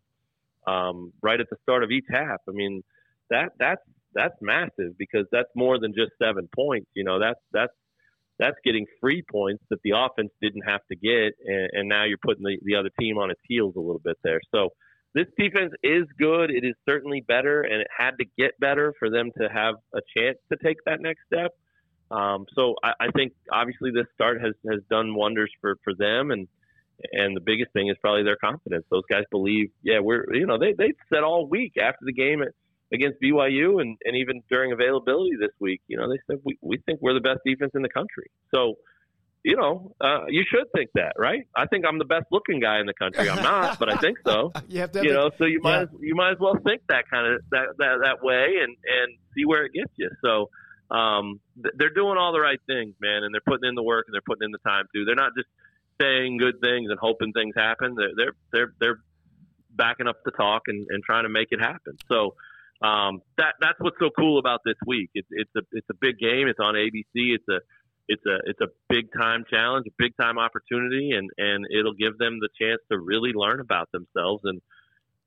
um, 0.67 1.13
right 1.21 1.39
at 1.39 1.49
the 1.49 1.57
start 1.63 1.83
of 1.83 1.91
each 1.91 2.05
half. 2.09 2.39
I 2.47 2.51
mean, 2.51 2.83
that 3.29 3.49
that's 3.59 3.81
that's 4.13 4.35
massive 4.41 4.97
because 4.97 5.25
that's 5.31 5.49
more 5.55 5.79
than 5.79 5.93
just 5.93 6.11
seven 6.21 6.49
points. 6.55 6.89
You 6.95 7.03
know, 7.03 7.19
that's 7.19 7.39
that's 7.51 7.73
that's 8.39 8.57
getting 8.63 8.85
free 9.01 9.23
points 9.29 9.63
that 9.69 9.79
the 9.83 9.91
offense 9.95 10.31
didn't 10.41 10.63
have 10.63 10.81
to 10.89 10.95
get, 10.95 11.33
and, 11.45 11.69
and 11.73 11.89
now 11.89 12.05
you're 12.05 12.17
putting 12.17 12.43
the, 12.43 12.57
the 12.63 12.75
other 12.75 12.89
team 12.99 13.17
on 13.17 13.29
its 13.29 13.41
heels 13.47 13.73
a 13.75 13.79
little 13.79 14.01
bit 14.03 14.17
there. 14.23 14.39
So 14.53 14.69
this 15.13 15.25
defense 15.37 15.73
is 15.83 16.05
good. 16.17 16.49
It 16.49 16.63
is 16.63 16.75
certainly 16.87 17.21
better, 17.27 17.61
and 17.61 17.81
it 17.81 17.87
had 17.95 18.11
to 18.19 18.25
get 18.37 18.59
better 18.59 18.93
for 18.97 19.09
them 19.09 19.31
to 19.39 19.49
have 19.49 19.75
a 19.93 19.99
chance 20.15 20.37
to 20.51 20.57
take 20.63 20.77
that 20.85 21.01
next 21.01 21.21
step. 21.31 21.51
Um, 22.11 22.45
so 22.55 22.75
I, 22.83 22.93
I 22.99 23.11
think 23.15 23.33
obviously 23.51 23.91
this 23.91 24.07
start 24.13 24.41
has 24.41 24.53
has 24.69 24.81
done 24.89 25.15
wonders 25.15 25.51
for 25.61 25.75
for 25.83 25.93
them, 25.93 26.31
and 26.31 26.47
and 27.11 27.35
the 27.35 27.41
biggest 27.41 27.71
thing 27.73 27.89
is 27.89 27.97
probably 28.01 28.23
their 28.23 28.37
confidence. 28.37 28.85
Those 28.89 29.03
guys 29.09 29.23
believe, 29.31 29.71
yeah, 29.83 29.99
we're 29.99 30.25
you 30.33 30.45
know 30.45 30.57
they 30.57 30.73
they 30.77 30.93
said 31.13 31.23
all 31.23 31.47
week 31.47 31.73
after 31.77 32.05
the 32.05 32.13
game 32.13 32.43
against 32.93 33.21
BYU 33.21 33.81
and, 33.81 33.97
and 34.03 34.15
even 34.15 34.41
during 34.49 34.71
availability 34.71 35.35
this 35.39 35.51
week, 35.59 35.81
you 35.87 35.97
know, 35.97 36.09
they 36.09 36.19
said 36.27 36.41
we, 36.43 36.57
we 36.61 36.77
think 36.85 36.99
we're 37.01 37.13
the 37.13 37.19
best 37.19 37.39
defense 37.45 37.71
in 37.75 37.81
the 37.81 37.89
country. 37.89 38.31
So, 38.53 38.75
you 39.43 39.55
know, 39.55 39.95
uh, 40.01 40.25
you 40.27 40.43
should 40.49 40.65
think 40.75 40.89
that, 40.95 41.13
right? 41.17 41.47
I 41.55 41.65
think 41.67 41.85
I'm 41.87 41.97
the 41.97 42.05
best 42.05 42.25
looking 42.31 42.59
guy 42.59 42.79
in 42.79 42.87
the 42.87 42.93
country. 42.93 43.29
I'm 43.29 43.41
not, 43.43 43.79
but 43.79 43.91
I 43.91 43.97
think 43.97 44.17
so. 44.25 44.51
you 44.67 44.81
have 44.81 44.91
to, 44.93 45.03
you 45.03 45.13
know, 45.13 45.29
so 45.37 45.45
you 45.45 45.61
might 45.61 45.77
yeah. 45.77 45.83
as, 45.83 45.87
you 46.01 46.15
might 46.15 46.31
as 46.31 46.39
well 46.39 46.57
think 46.65 46.81
that 46.89 47.05
kind 47.09 47.33
of 47.33 47.41
that, 47.51 47.67
that 47.77 47.99
that 48.03 48.23
way 48.23 48.55
and 48.61 48.75
and 48.83 49.17
see 49.35 49.45
where 49.45 49.65
it 49.65 49.71
gets 49.73 49.93
you. 49.95 50.09
So, 50.21 50.49
um, 50.93 51.39
they're 51.55 51.93
doing 51.93 52.17
all 52.17 52.33
the 52.33 52.41
right 52.41 52.59
things, 52.67 52.95
man, 52.99 53.23
and 53.23 53.33
they're 53.33 53.45
putting 53.47 53.69
in 53.69 53.75
the 53.75 53.83
work 53.83 54.05
and 54.07 54.13
they're 54.13 54.25
putting 54.27 54.45
in 54.45 54.51
the 54.51 54.69
time 54.69 54.85
too. 54.93 55.05
They're 55.05 55.15
not 55.15 55.31
just 55.37 55.47
saying 56.01 56.37
good 56.37 56.59
things 56.61 56.89
and 56.89 56.99
hoping 56.99 57.31
things 57.33 57.53
happen. 57.55 57.95
They're 57.95 58.11
they're 58.15 58.33
they're, 58.51 58.73
they're 58.79 58.99
backing 59.71 60.07
up 60.07 60.17
the 60.25 60.31
talk 60.31 60.63
and, 60.67 60.85
and 60.89 61.03
trying 61.03 61.23
to 61.23 61.29
make 61.29 61.49
it 61.51 61.59
happen. 61.59 61.97
So 62.07 62.35
um, 62.81 63.21
that 63.37 63.55
that's 63.59 63.79
what's 63.79 63.97
so 63.99 64.09
cool 64.17 64.39
about 64.39 64.61
this 64.65 64.75
week. 64.85 65.09
It's 65.13 65.27
it's 65.31 65.51
a 65.55 65.61
it's 65.71 65.87
a 65.89 65.95
big 65.99 66.17
game. 66.19 66.47
It's 66.47 66.59
on 66.59 66.75
ABC. 66.75 67.35
It's 67.35 67.47
a 67.49 67.59
it's 68.07 68.25
a 68.25 68.37
it's 68.45 68.61
a 68.61 68.67
big 68.89 69.07
time 69.17 69.43
challenge, 69.49 69.85
a 69.87 69.93
big 69.97 70.13
time 70.19 70.37
opportunity, 70.37 71.11
and 71.11 71.29
and 71.37 71.65
it'll 71.71 71.93
give 71.93 72.17
them 72.17 72.39
the 72.39 72.49
chance 72.59 72.81
to 72.91 72.97
really 72.97 73.31
learn 73.33 73.59
about 73.59 73.89
themselves. 73.91 74.41
And 74.45 74.61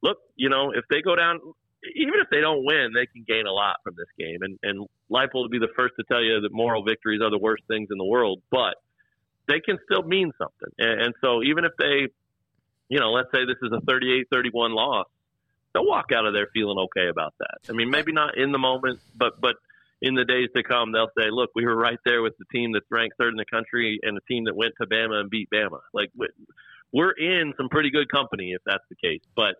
look, 0.02 0.18
you 0.36 0.48
know, 0.48 0.72
if 0.74 0.84
they 0.90 1.02
go 1.02 1.14
down, 1.14 1.40
even 1.94 2.14
if 2.20 2.28
they 2.30 2.40
don't 2.40 2.64
win, 2.64 2.92
they 2.94 3.06
can 3.06 3.24
gain 3.26 3.46
a 3.46 3.52
lot 3.52 3.76
from 3.84 3.94
this 3.96 4.08
game. 4.18 4.38
And 4.40 4.58
and 4.62 4.88
Leipold 5.10 5.44
will 5.46 5.48
be 5.48 5.58
the 5.58 5.72
first 5.76 5.94
to 5.98 6.04
tell 6.10 6.22
you 6.22 6.40
that 6.40 6.52
moral 6.52 6.84
victories 6.84 7.20
are 7.22 7.30
the 7.30 7.38
worst 7.38 7.64
things 7.68 7.88
in 7.90 7.98
the 7.98 8.04
world, 8.04 8.42
but 8.50 8.76
they 9.48 9.60
can 9.60 9.78
still 9.84 10.02
mean 10.02 10.32
something. 10.38 10.72
And, 10.78 11.02
and 11.02 11.14
so 11.20 11.42
even 11.42 11.64
if 11.64 11.72
they, 11.78 12.08
you 12.88 13.00
know, 13.00 13.10
let's 13.10 13.28
say 13.34 13.44
this 13.44 13.56
is 13.62 13.72
a 13.72 13.80
38-31 13.84 14.74
loss 14.74 15.06
they'll 15.72 15.86
walk 15.86 16.06
out 16.14 16.26
of 16.26 16.34
there 16.34 16.48
feeling 16.52 16.78
okay 16.78 17.08
about 17.08 17.34
that. 17.38 17.58
I 17.68 17.72
mean, 17.72 17.90
maybe 17.90 18.12
not 18.12 18.36
in 18.36 18.52
the 18.52 18.58
moment, 18.58 19.00
but 19.16 19.40
but 19.40 19.56
in 20.00 20.14
the 20.14 20.24
days 20.24 20.48
to 20.56 20.62
come, 20.62 20.92
they'll 20.92 21.10
say, 21.16 21.30
"Look, 21.30 21.50
we 21.54 21.64
were 21.64 21.76
right 21.76 21.98
there 22.04 22.22
with 22.22 22.36
the 22.38 22.44
team 22.52 22.72
that's 22.72 22.86
ranked 22.90 23.16
third 23.18 23.30
in 23.30 23.36
the 23.36 23.44
country 23.50 23.98
and 24.02 24.16
the 24.16 24.20
team 24.28 24.44
that 24.44 24.56
went 24.56 24.74
to 24.80 24.86
Bama 24.86 25.20
and 25.20 25.30
beat 25.30 25.48
Bama." 25.50 25.80
Like 25.92 26.10
we're 26.92 27.12
in 27.12 27.54
some 27.56 27.68
pretty 27.68 27.90
good 27.90 28.10
company 28.10 28.52
if 28.52 28.62
that's 28.66 28.84
the 28.90 28.96
case, 28.96 29.22
but 29.34 29.56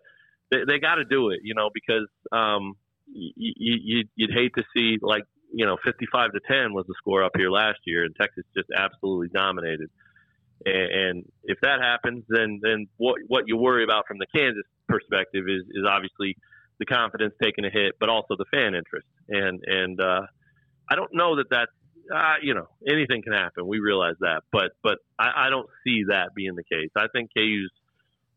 they, 0.51 0.59
they 0.67 0.79
got 0.79 0.95
to 0.95 1.05
do 1.05 1.29
it, 1.29 1.39
you 1.43 1.55
know, 1.55 1.69
because 1.73 2.07
um, 2.31 2.75
you, 3.07 3.33
you, 3.57 4.03
you'd 4.15 4.31
hate 4.31 4.53
to 4.55 4.63
see 4.75 4.99
like 5.01 5.23
you 5.53 5.65
know 5.65 5.77
55 5.85 6.31
to 6.33 6.39
10 6.47 6.73
was 6.73 6.85
the 6.87 6.95
score 6.97 7.23
up 7.23 7.33
here 7.37 7.49
last 7.49 7.79
year, 7.85 8.03
and 8.03 8.15
Texas 8.15 8.43
just 8.55 8.69
absolutely 8.75 9.29
dominated. 9.29 9.89
And, 10.65 10.91
and 10.91 11.25
if 11.43 11.59
that 11.61 11.79
happens, 11.81 12.23
then 12.27 12.59
then 12.61 12.87
what 12.97 13.15
what 13.27 13.45
you 13.47 13.57
worry 13.57 13.83
about 13.83 14.07
from 14.07 14.17
the 14.17 14.27
Kansas 14.35 14.65
perspective 14.87 15.45
is 15.47 15.63
is 15.71 15.85
obviously 15.87 16.35
the 16.79 16.85
confidence 16.85 17.33
taking 17.41 17.65
a 17.65 17.69
hit, 17.69 17.93
but 17.99 18.09
also 18.09 18.35
the 18.37 18.45
fan 18.51 18.75
interest. 18.75 19.07
And 19.29 19.63
and 19.65 20.01
uh, 20.01 20.21
I 20.89 20.95
don't 20.95 21.13
know 21.13 21.37
that 21.37 21.45
that's 21.49 21.71
uh, 22.13 22.35
you 22.41 22.53
know 22.53 22.67
anything 22.87 23.21
can 23.21 23.33
happen. 23.33 23.67
We 23.67 23.79
realize 23.79 24.15
that, 24.21 24.43
but 24.51 24.71
but 24.81 24.97
I, 25.19 25.47
I 25.47 25.49
don't 25.49 25.69
see 25.83 26.03
that 26.09 26.33
being 26.35 26.55
the 26.55 26.63
case. 26.63 26.89
I 26.95 27.07
think 27.13 27.29
KU's 27.35 27.71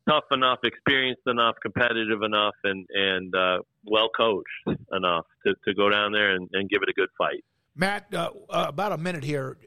tough 0.09 0.25
enough, 0.31 0.59
experienced 0.63 1.23
enough, 1.27 1.57
competitive 1.63 2.23
enough, 2.23 2.55
and 2.65 2.87
and 2.91 3.35
uh, 3.35 3.59
well 3.85 4.09
coached 4.17 4.49
enough 4.93 5.27
to, 5.47 5.55
to 5.67 5.75
go 5.75 5.91
down 5.91 6.13
there 6.13 6.35
and, 6.35 6.49
and 6.53 6.69
give 6.69 6.83
it 6.83 6.89
a 6.89 6.93
good 6.93 7.09
fight. 7.17 7.45
Matt, 7.75 8.13
uh, 8.15 8.31
uh 8.49 8.67
about 8.69 8.93
a 8.93 8.99
minute 8.99 9.25
here. 9.25 9.59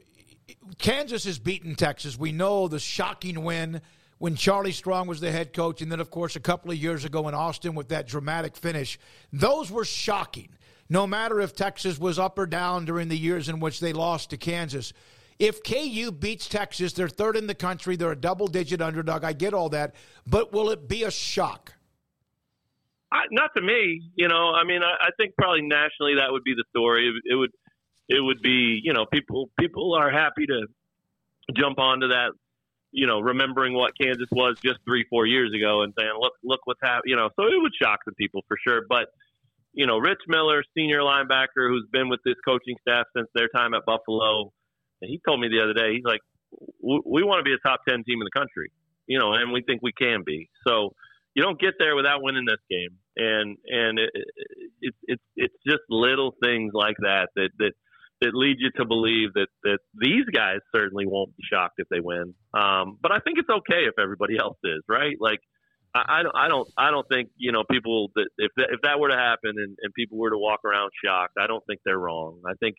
Kansas 0.78 1.24
has 1.24 1.38
beaten 1.38 1.76
Texas. 1.76 2.18
We 2.18 2.32
know 2.32 2.66
the 2.66 2.80
shocking 2.80 3.44
win 3.44 3.80
when 4.18 4.34
Charlie 4.34 4.72
Strong 4.72 5.06
was 5.06 5.20
the 5.20 5.30
head 5.30 5.52
coach, 5.52 5.80
and 5.80 5.90
then, 5.90 6.00
of 6.00 6.10
course, 6.10 6.36
a 6.36 6.40
couple 6.40 6.70
of 6.70 6.76
years 6.76 7.04
ago 7.04 7.28
in 7.28 7.34
Austin 7.34 7.74
with 7.74 7.88
that 7.88 8.06
dramatic 8.06 8.56
finish. 8.56 8.98
Those 9.32 9.70
were 9.70 9.84
shocking. 9.84 10.56
No 10.88 11.06
matter 11.06 11.40
if 11.40 11.54
Texas 11.54 11.98
was 11.98 12.18
up 12.18 12.36
or 12.36 12.46
down 12.46 12.84
during 12.84 13.08
the 13.08 13.16
years 13.16 13.48
in 13.48 13.60
which 13.60 13.78
they 13.78 13.92
lost 13.92 14.30
to 14.30 14.36
Kansas. 14.36 14.92
If 15.40 15.62
KU 15.62 16.12
beats 16.12 16.48
Texas, 16.48 16.92
they're 16.92 17.08
third 17.08 17.34
in 17.34 17.46
the 17.46 17.54
country, 17.54 17.96
they're 17.96 18.12
a 18.12 18.16
double 18.16 18.46
digit 18.46 18.82
underdog. 18.82 19.24
I 19.24 19.32
get 19.32 19.54
all 19.54 19.70
that, 19.70 19.94
but 20.26 20.52
will 20.52 20.68
it 20.68 20.86
be 20.86 21.02
a 21.04 21.10
shock? 21.10 21.72
I, 23.10 23.22
not 23.32 23.50
to 23.56 23.62
me, 23.62 24.02
you 24.14 24.28
know. 24.28 24.52
I 24.52 24.64
mean, 24.64 24.82
I, 24.82 25.06
I 25.06 25.10
think 25.16 25.34
probably 25.36 25.62
nationally 25.62 26.16
that 26.16 26.30
would 26.30 26.44
be 26.44 26.54
the 26.54 26.64
story. 26.68 27.08
It, 27.08 27.32
it 27.32 27.34
would, 27.34 27.50
it 28.08 28.20
would 28.20 28.42
be, 28.42 28.80
you 28.84 28.92
know, 28.92 29.06
people 29.06 29.48
people 29.58 29.94
are 29.94 30.10
happy 30.10 30.44
to 30.46 30.66
jump 31.56 31.78
onto 31.78 32.08
that, 32.08 32.32
you 32.92 33.06
know, 33.06 33.20
remembering 33.20 33.72
what 33.72 33.92
Kansas 33.98 34.28
was 34.30 34.58
just 34.62 34.78
three, 34.84 35.06
four 35.08 35.26
years 35.26 35.52
ago, 35.54 35.82
and 35.82 35.94
saying, 35.98 36.12
look, 36.20 36.34
look 36.44 36.60
what's 36.64 36.80
happened, 36.82 37.04
you 37.06 37.16
know. 37.16 37.30
So 37.34 37.46
it 37.46 37.60
would 37.60 37.72
shock 37.80 38.00
some 38.04 38.14
people 38.14 38.44
for 38.46 38.58
sure. 38.62 38.82
But, 38.86 39.06
you 39.72 39.86
know, 39.86 39.96
Rich 39.96 40.20
Miller, 40.28 40.62
senior 40.76 41.00
linebacker, 41.00 41.66
who's 41.66 41.86
been 41.90 42.10
with 42.10 42.20
this 42.26 42.36
coaching 42.44 42.76
staff 42.82 43.06
since 43.16 43.28
their 43.34 43.48
time 43.48 43.72
at 43.72 43.86
Buffalo, 43.86 44.52
he 45.08 45.20
told 45.26 45.40
me 45.40 45.48
the 45.48 45.62
other 45.62 45.74
day, 45.74 45.94
he's 45.94 46.04
like, 46.04 46.20
we 46.82 47.22
want 47.22 47.38
to 47.38 47.44
be 47.44 47.54
a 47.54 47.68
top 47.68 47.80
ten 47.88 48.02
team 48.04 48.20
in 48.20 48.26
the 48.26 48.38
country, 48.38 48.70
you 49.06 49.18
know, 49.18 49.32
and 49.32 49.52
we 49.52 49.62
think 49.62 49.80
we 49.82 49.92
can 49.92 50.22
be. 50.26 50.50
So 50.66 50.94
you 51.34 51.42
don't 51.42 51.60
get 51.60 51.74
there 51.78 51.94
without 51.94 52.22
winning 52.22 52.44
this 52.44 52.60
game, 52.68 52.98
and 53.16 53.56
and 53.66 53.98
it, 53.98 54.10
it, 54.80 54.94
it, 55.04 55.20
it's 55.36 55.54
just 55.66 55.82
little 55.88 56.34
things 56.42 56.72
like 56.74 56.96
that 57.00 57.28
that 57.36 57.50
that 57.58 57.72
that 58.20 58.34
lead 58.34 58.56
you 58.58 58.70
to 58.76 58.84
believe 58.84 59.32
that 59.34 59.48
that 59.62 59.78
these 59.94 60.24
guys 60.34 60.58
certainly 60.74 61.06
won't 61.06 61.36
be 61.36 61.42
shocked 61.50 61.74
if 61.78 61.88
they 61.88 62.00
win. 62.00 62.34
Um, 62.52 62.98
but 63.00 63.12
I 63.12 63.20
think 63.20 63.38
it's 63.38 63.48
okay 63.48 63.86
if 63.86 63.94
everybody 63.98 64.38
else 64.38 64.58
is, 64.64 64.82
right? 64.88 65.16
Like 65.20 65.40
I, 65.94 66.20
I 66.20 66.22
don't 66.22 66.36
I 66.36 66.48
don't 66.48 66.68
I 66.76 66.90
don't 66.90 67.06
think 67.08 67.30
you 67.36 67.52
know 67.52 67.64
people 67.70 68.10
that 68.16 68.28
if 68.38 68.50
that, 68.56 68.68
if 68.72 68.80
that 68.82 68.98
were 68.98 69.08
to 69.08 69.16
happen 69.16 69.54
and, 69.56 69.76
and 69.80 69.94
people 69.94 70.18
were 70.18 70.30
to 70.30 70.38
walk 70.38 70.60
around 70.64 70.90
shocked, 71.04 71.34
I 71.40 71.46
don't 71.46 71.64
think 71.66 71.80
they're 71.84 71.98
wrong. 71.98 72.40
I 72.46 72.54
think 72.60 72.76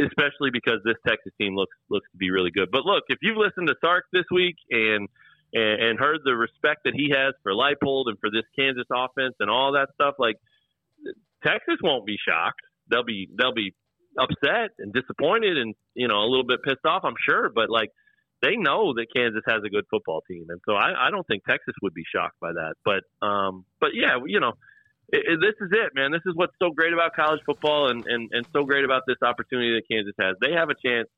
especially 0.00 0.50
because 0.52 0.80
this 0.84 0.96
Texas 1.06 1.32
team 1.40 1.54
looks 1.54 1.76
looks 1.90 2.08
to 2.12 2.18
be 2.18 2.30
really 2.30 2.50
good. 2.50 2.70
But 2.70 2.84
look, 2.84 3.04
if 3.08 3.18
you've 3.22 3.36
listened 3.36 3.68
to 3.68 3.74
Sark 3.80 4.04
this 4.12 4.24
week 4.30 4.56
and 4.70 5.08
and, 5.52 5.82
and 5.82 5.98
heard 5.98 6.20
the 6.24 6.34
respect 6.34 6.84
that 6.84 6.94
he 6.94 7.10
has 7.10 7.34
for 7.42 7.52
Leipold 7.52 8.04
and 8.06 8.18
for 8.18 8.30
this 8.30 8.44
Kansas 8.58 8.86
offense 8.90 9.34
and 9.40 9.50
all 9.50 9.72
that 9.72 9.88
stuff, 9.94 10.14
like 10.18 10.36
Texas 11.44 11.76
won't 11.82 12.06
be 12.06 12.16
shocked. 12.16 12.62
They'll 12.90 13.04
be 13.04 13.28
they'll 13.36 13.54
be 13.54 13.74
upset 14.18 14.70
and 14.78 14.92
disappointed 14.92 15.56
and 15.56 15.74
you 15.94 16.08
know 16.08 16.20
a 16.20 16.28
little 16.28 16.46
bit 16.46 16.62
pissed 16.62 16.84
off, 16.84 17.02
I'm 17.04 17.20
sure. 17.28 17.50
But 17.54 17.70
like 17.70 17.90
they 18.40 18.56
know 18.56 18.94
that 18.94 19.06
Kansas 19.14 19.42
has 19.46 19.62
a 19.64 19.70
good 19.70 19.84
football 19.90 20.22
team, 20.28 20.46
and 20.48 20.60
so 20.66 20.74
I, 20.74 21.08
I 21.08 21.10
don't 21.10 21.26
think 21.26 21.44
Texas 21.44 21.74
would 21.82 21.94
be 21.94 22.04
shocked 22.12 22.40
by 22.40 22.52
that. 22.52 22.74
But 22.84 23.26
um, 23.26 23.64
but 23.80 23.90
yeah, 23.94 24.18
you 24.26 24.40
know. 24.40 24.52
It, 25.12 25.24
it, 25.28 25.40
this 25.40 25.54
is 25.60 25.70
it, 25.72 25.94
man. 25.94 26.10
This 26.10 26.22
is 26.26 26.34
what's 26.34 26.54
so 26.60 26.70
great 26.70 26.92
about 26.92 27.14
college 27.14 27.40
football 27.44 27.90
and, 27.90 28.04
and, 28.06 28.30
and 28.32 28.46
so 28.52 28.64
great 28.64 28.84
about 28.84 29.02
this 29.06 29.18
opportunity 29.22 29.74
that 29.74 29.82
Kansas 29.90 30.14
has. 30.18 30.36
They 30.40 30.52
have 30.52 30.70
a 30.70 30.74
chance 30.74 31.08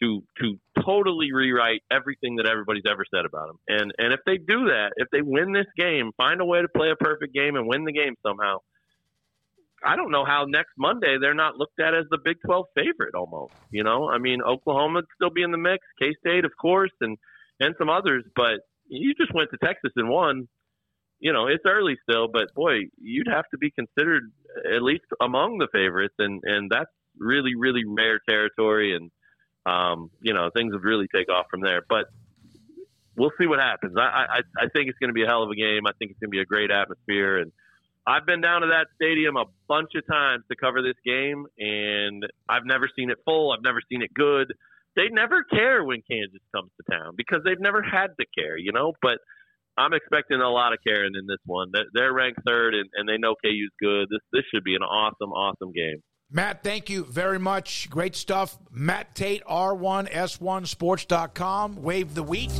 to 0.00 0.22
to 0.40 0.58
totally 0.84 1.32
rewrite 1.32 1.82
everything 1.90 2.36
that 2.36 2.46
everybody's 2.46 2.84
ever 2.88 3.04
said 3.12 3.24
about 3.24 3.48
them. 3.48 3.58
And 3.68 3.92
and 3.98 4.12
if 4.12 4.20
they 4.26 4.36
do 4.36 4.66
that, 4.66 4.92
if 4.96 5.08
they 5.10 5.22
win 5.22 5.52
this 5.52 5.66
game, 5.76 6.12
find 6.16 6.40
a 6.40 6.44
way 6.44 6.62
to 6.62 6.68
play 6.68 6.90
a 6.90 6.96
perfect 6.96 7.34
game 7.34 7.56
and 7.56 7.66
win 7.66 7.84
the 7.84 7.92
game 7.92 8.14
somehow. 8.22 8.58
I 9.84 9.96
don't 9.96 10.10
know 10.10 10.24
how 10.24 10.44
next 10.44 10.72
Monday 10.76 11.18
they're 11.20 11.34
not 11.34 11.56
looked 11.56 11.78
at 11.78 11.94
as 11.94 12.04
the 12.10 12.18
Big 12.22 12.36
12 12.44 12.66
favorite 12.74 13.14
almost. 13.14 13.54
You 13.70 13.84
know, 13.84 14.10
I 14.10 14.18
mean, 14.18 14.42
Oklahoma 14.42 15.02
still 15.14 15.30
be 15.30 15.42
in 15.42 15.52
the 15.52 15.58
mix, 15.58 15.86
K 16.00 16.14
State, 16.20 16.44
of 16.44 16.52
course, 16.60 16.92
and 17.00 17.16
and 17.60 17.74
some 17.78 17.88
others. 17.88 18.24
But 18.34 18.60
you 18.88 19.14
just 19.14 19.34
went 19.34 19.50
to 19.50 19.58
Texas 19.64 19.92
and 19.96 20.08
won. 20.08 20.48
You 21.20 21.32
know, 21.32 21.46
it's 21.46 21.64
early 21.66 21.96
still, 22.08 22.28
but 22.28 22.54
boy, 22.54 22.82
you'd 23.00 23.28
have 23.28 23.44
to 23.50 23.58
be 23.58 23.70
considered 23.70 24.30
at 24.72 24.82
least 24.82 25.04
among 25.20 25.58
the 25.58 25.68
favorites, 25.72 26.14
and 26.18 26.40
and 26.44 26.70
that's 26.70 26.90
really 27.18 27.54
really 27.56 27.82
rare 27.84 28.20
territory. 28.28 28.94
And 28.94 29.10
um, 29.66 30.10
you 30.20 30.32
know, 30.32 30.50
things 30.54 30.72
would 30.72 30.84
really 30.84 31.08
take 31.14 31.28
off 31.28 31.46
from 31.50 31.60
there. 31.60 31.82
But 31.88 32.06
we'll 33.16 33.32
see 33.38 33.46
what 33.46 33.58
happens. 33.58 33.94
I, 33.98 34.00
I, 34.00 34.40
I 34.56 34.68
think 34.68 34.88
it's 34.88 34.98
going 34.98 35.10
to 35.10 35.14
be 35.14 35.24
a 35.24 35.26
hell 35.26 35.42
of 35.42 35.50
a 35.50 35.56
game. 35.56 35.86
I 35.86 35.92
think 35.98 36.12
it's 36.12 36.20
going 36.20 36.30
to 36.30 36.36
be 36.36 36.40
a 36.40 36.46
great 36.46 36.70
atmosphere. 36.70 37.38
And 37.38 37.52
I've 38.06 38.24
been 38.24 38.40
down 38.40 38.62
to 38.62 38.68
that 38.68 38.86
stadium 38.94 39.36
a 39.36 39.44
bunch 39.66 39.90
of 39.96 40.06
times 40.06 40.44
to 40.50 40.56
cover 40.56 40.80
this 40.80 40.96
game, 41.04 41.46
and 41.58 42.24
I've 42.48 42.64
never 42.64 42.88
seen 42.96 43.10
it 43.10 43.18
full. 43.24 43.52
I've 43.52 43.62
never 43.62 43.80
seen 43.90 44.02
it 44.02 44.14
good. 44.14 44.54
They 44.96 45.08
never 45.10 45.44
care 45.44 45.84
when 45.84 46.02
Kansas 46.10 46.40
comes 46.54 46.70
to 46.78 46.96
town 46.96 47.14
because 47.16 47.40
they've 47.44 47.60
never 47.60 47.82
had 47.82 48.08
to 48.18 48.26
care, 48.36 48.56
you 48.56 48.72
know. 48.72 48.94
But 49.02 49.18
I'm 49.78 49.92
expecting 49.92 50.40
a 50.40 50.50
lot 50.50 50.72
of 50.72 50.80
caring 50.86 51.12
in 51.14 51.26
this 51.26 51.38
one. 51.46 51.70
They're 51.94 52.12
ranked 52.12 52.40
third, 52.46 52.74
and, 52.74 52.88
and 52.94 53.08
they 53.08 53.16
know 53.16 53.34
KU's 53.44 53.70
good. 53.80 54.08
This 54.10 54.20
this 54.32 54.42
should 54.52 54.64
be 54.64 54.74
an 54.74 54.82
awesome, 54.82 55.30
awesome 55.30 55.72
game. 55.72 56.02
Matt, 56.30 56.62
thank 56.62 56.90
you 56.90 57.04
very 57.04 57.38
much. 57.38 57.88
Great 57.88 58.14
stuff. 58.14 58.58
Matt 58.70 59.14
Tait, 59.14 59.42
R1S1Sports.com. 59.44 61.82
Wave 61.82 62.14
the 62.14 62.22
wheat. 62.22 62.52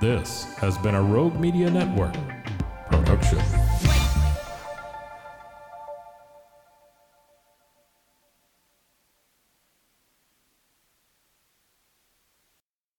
This 0.00 0.44
has 0.54 0.78
been 0.78 0.94
a 0.94 1.02
Rogue 1.02 1.38
Media 1.38 1.70
Network 1.70 2.14
production. 2.88 3.61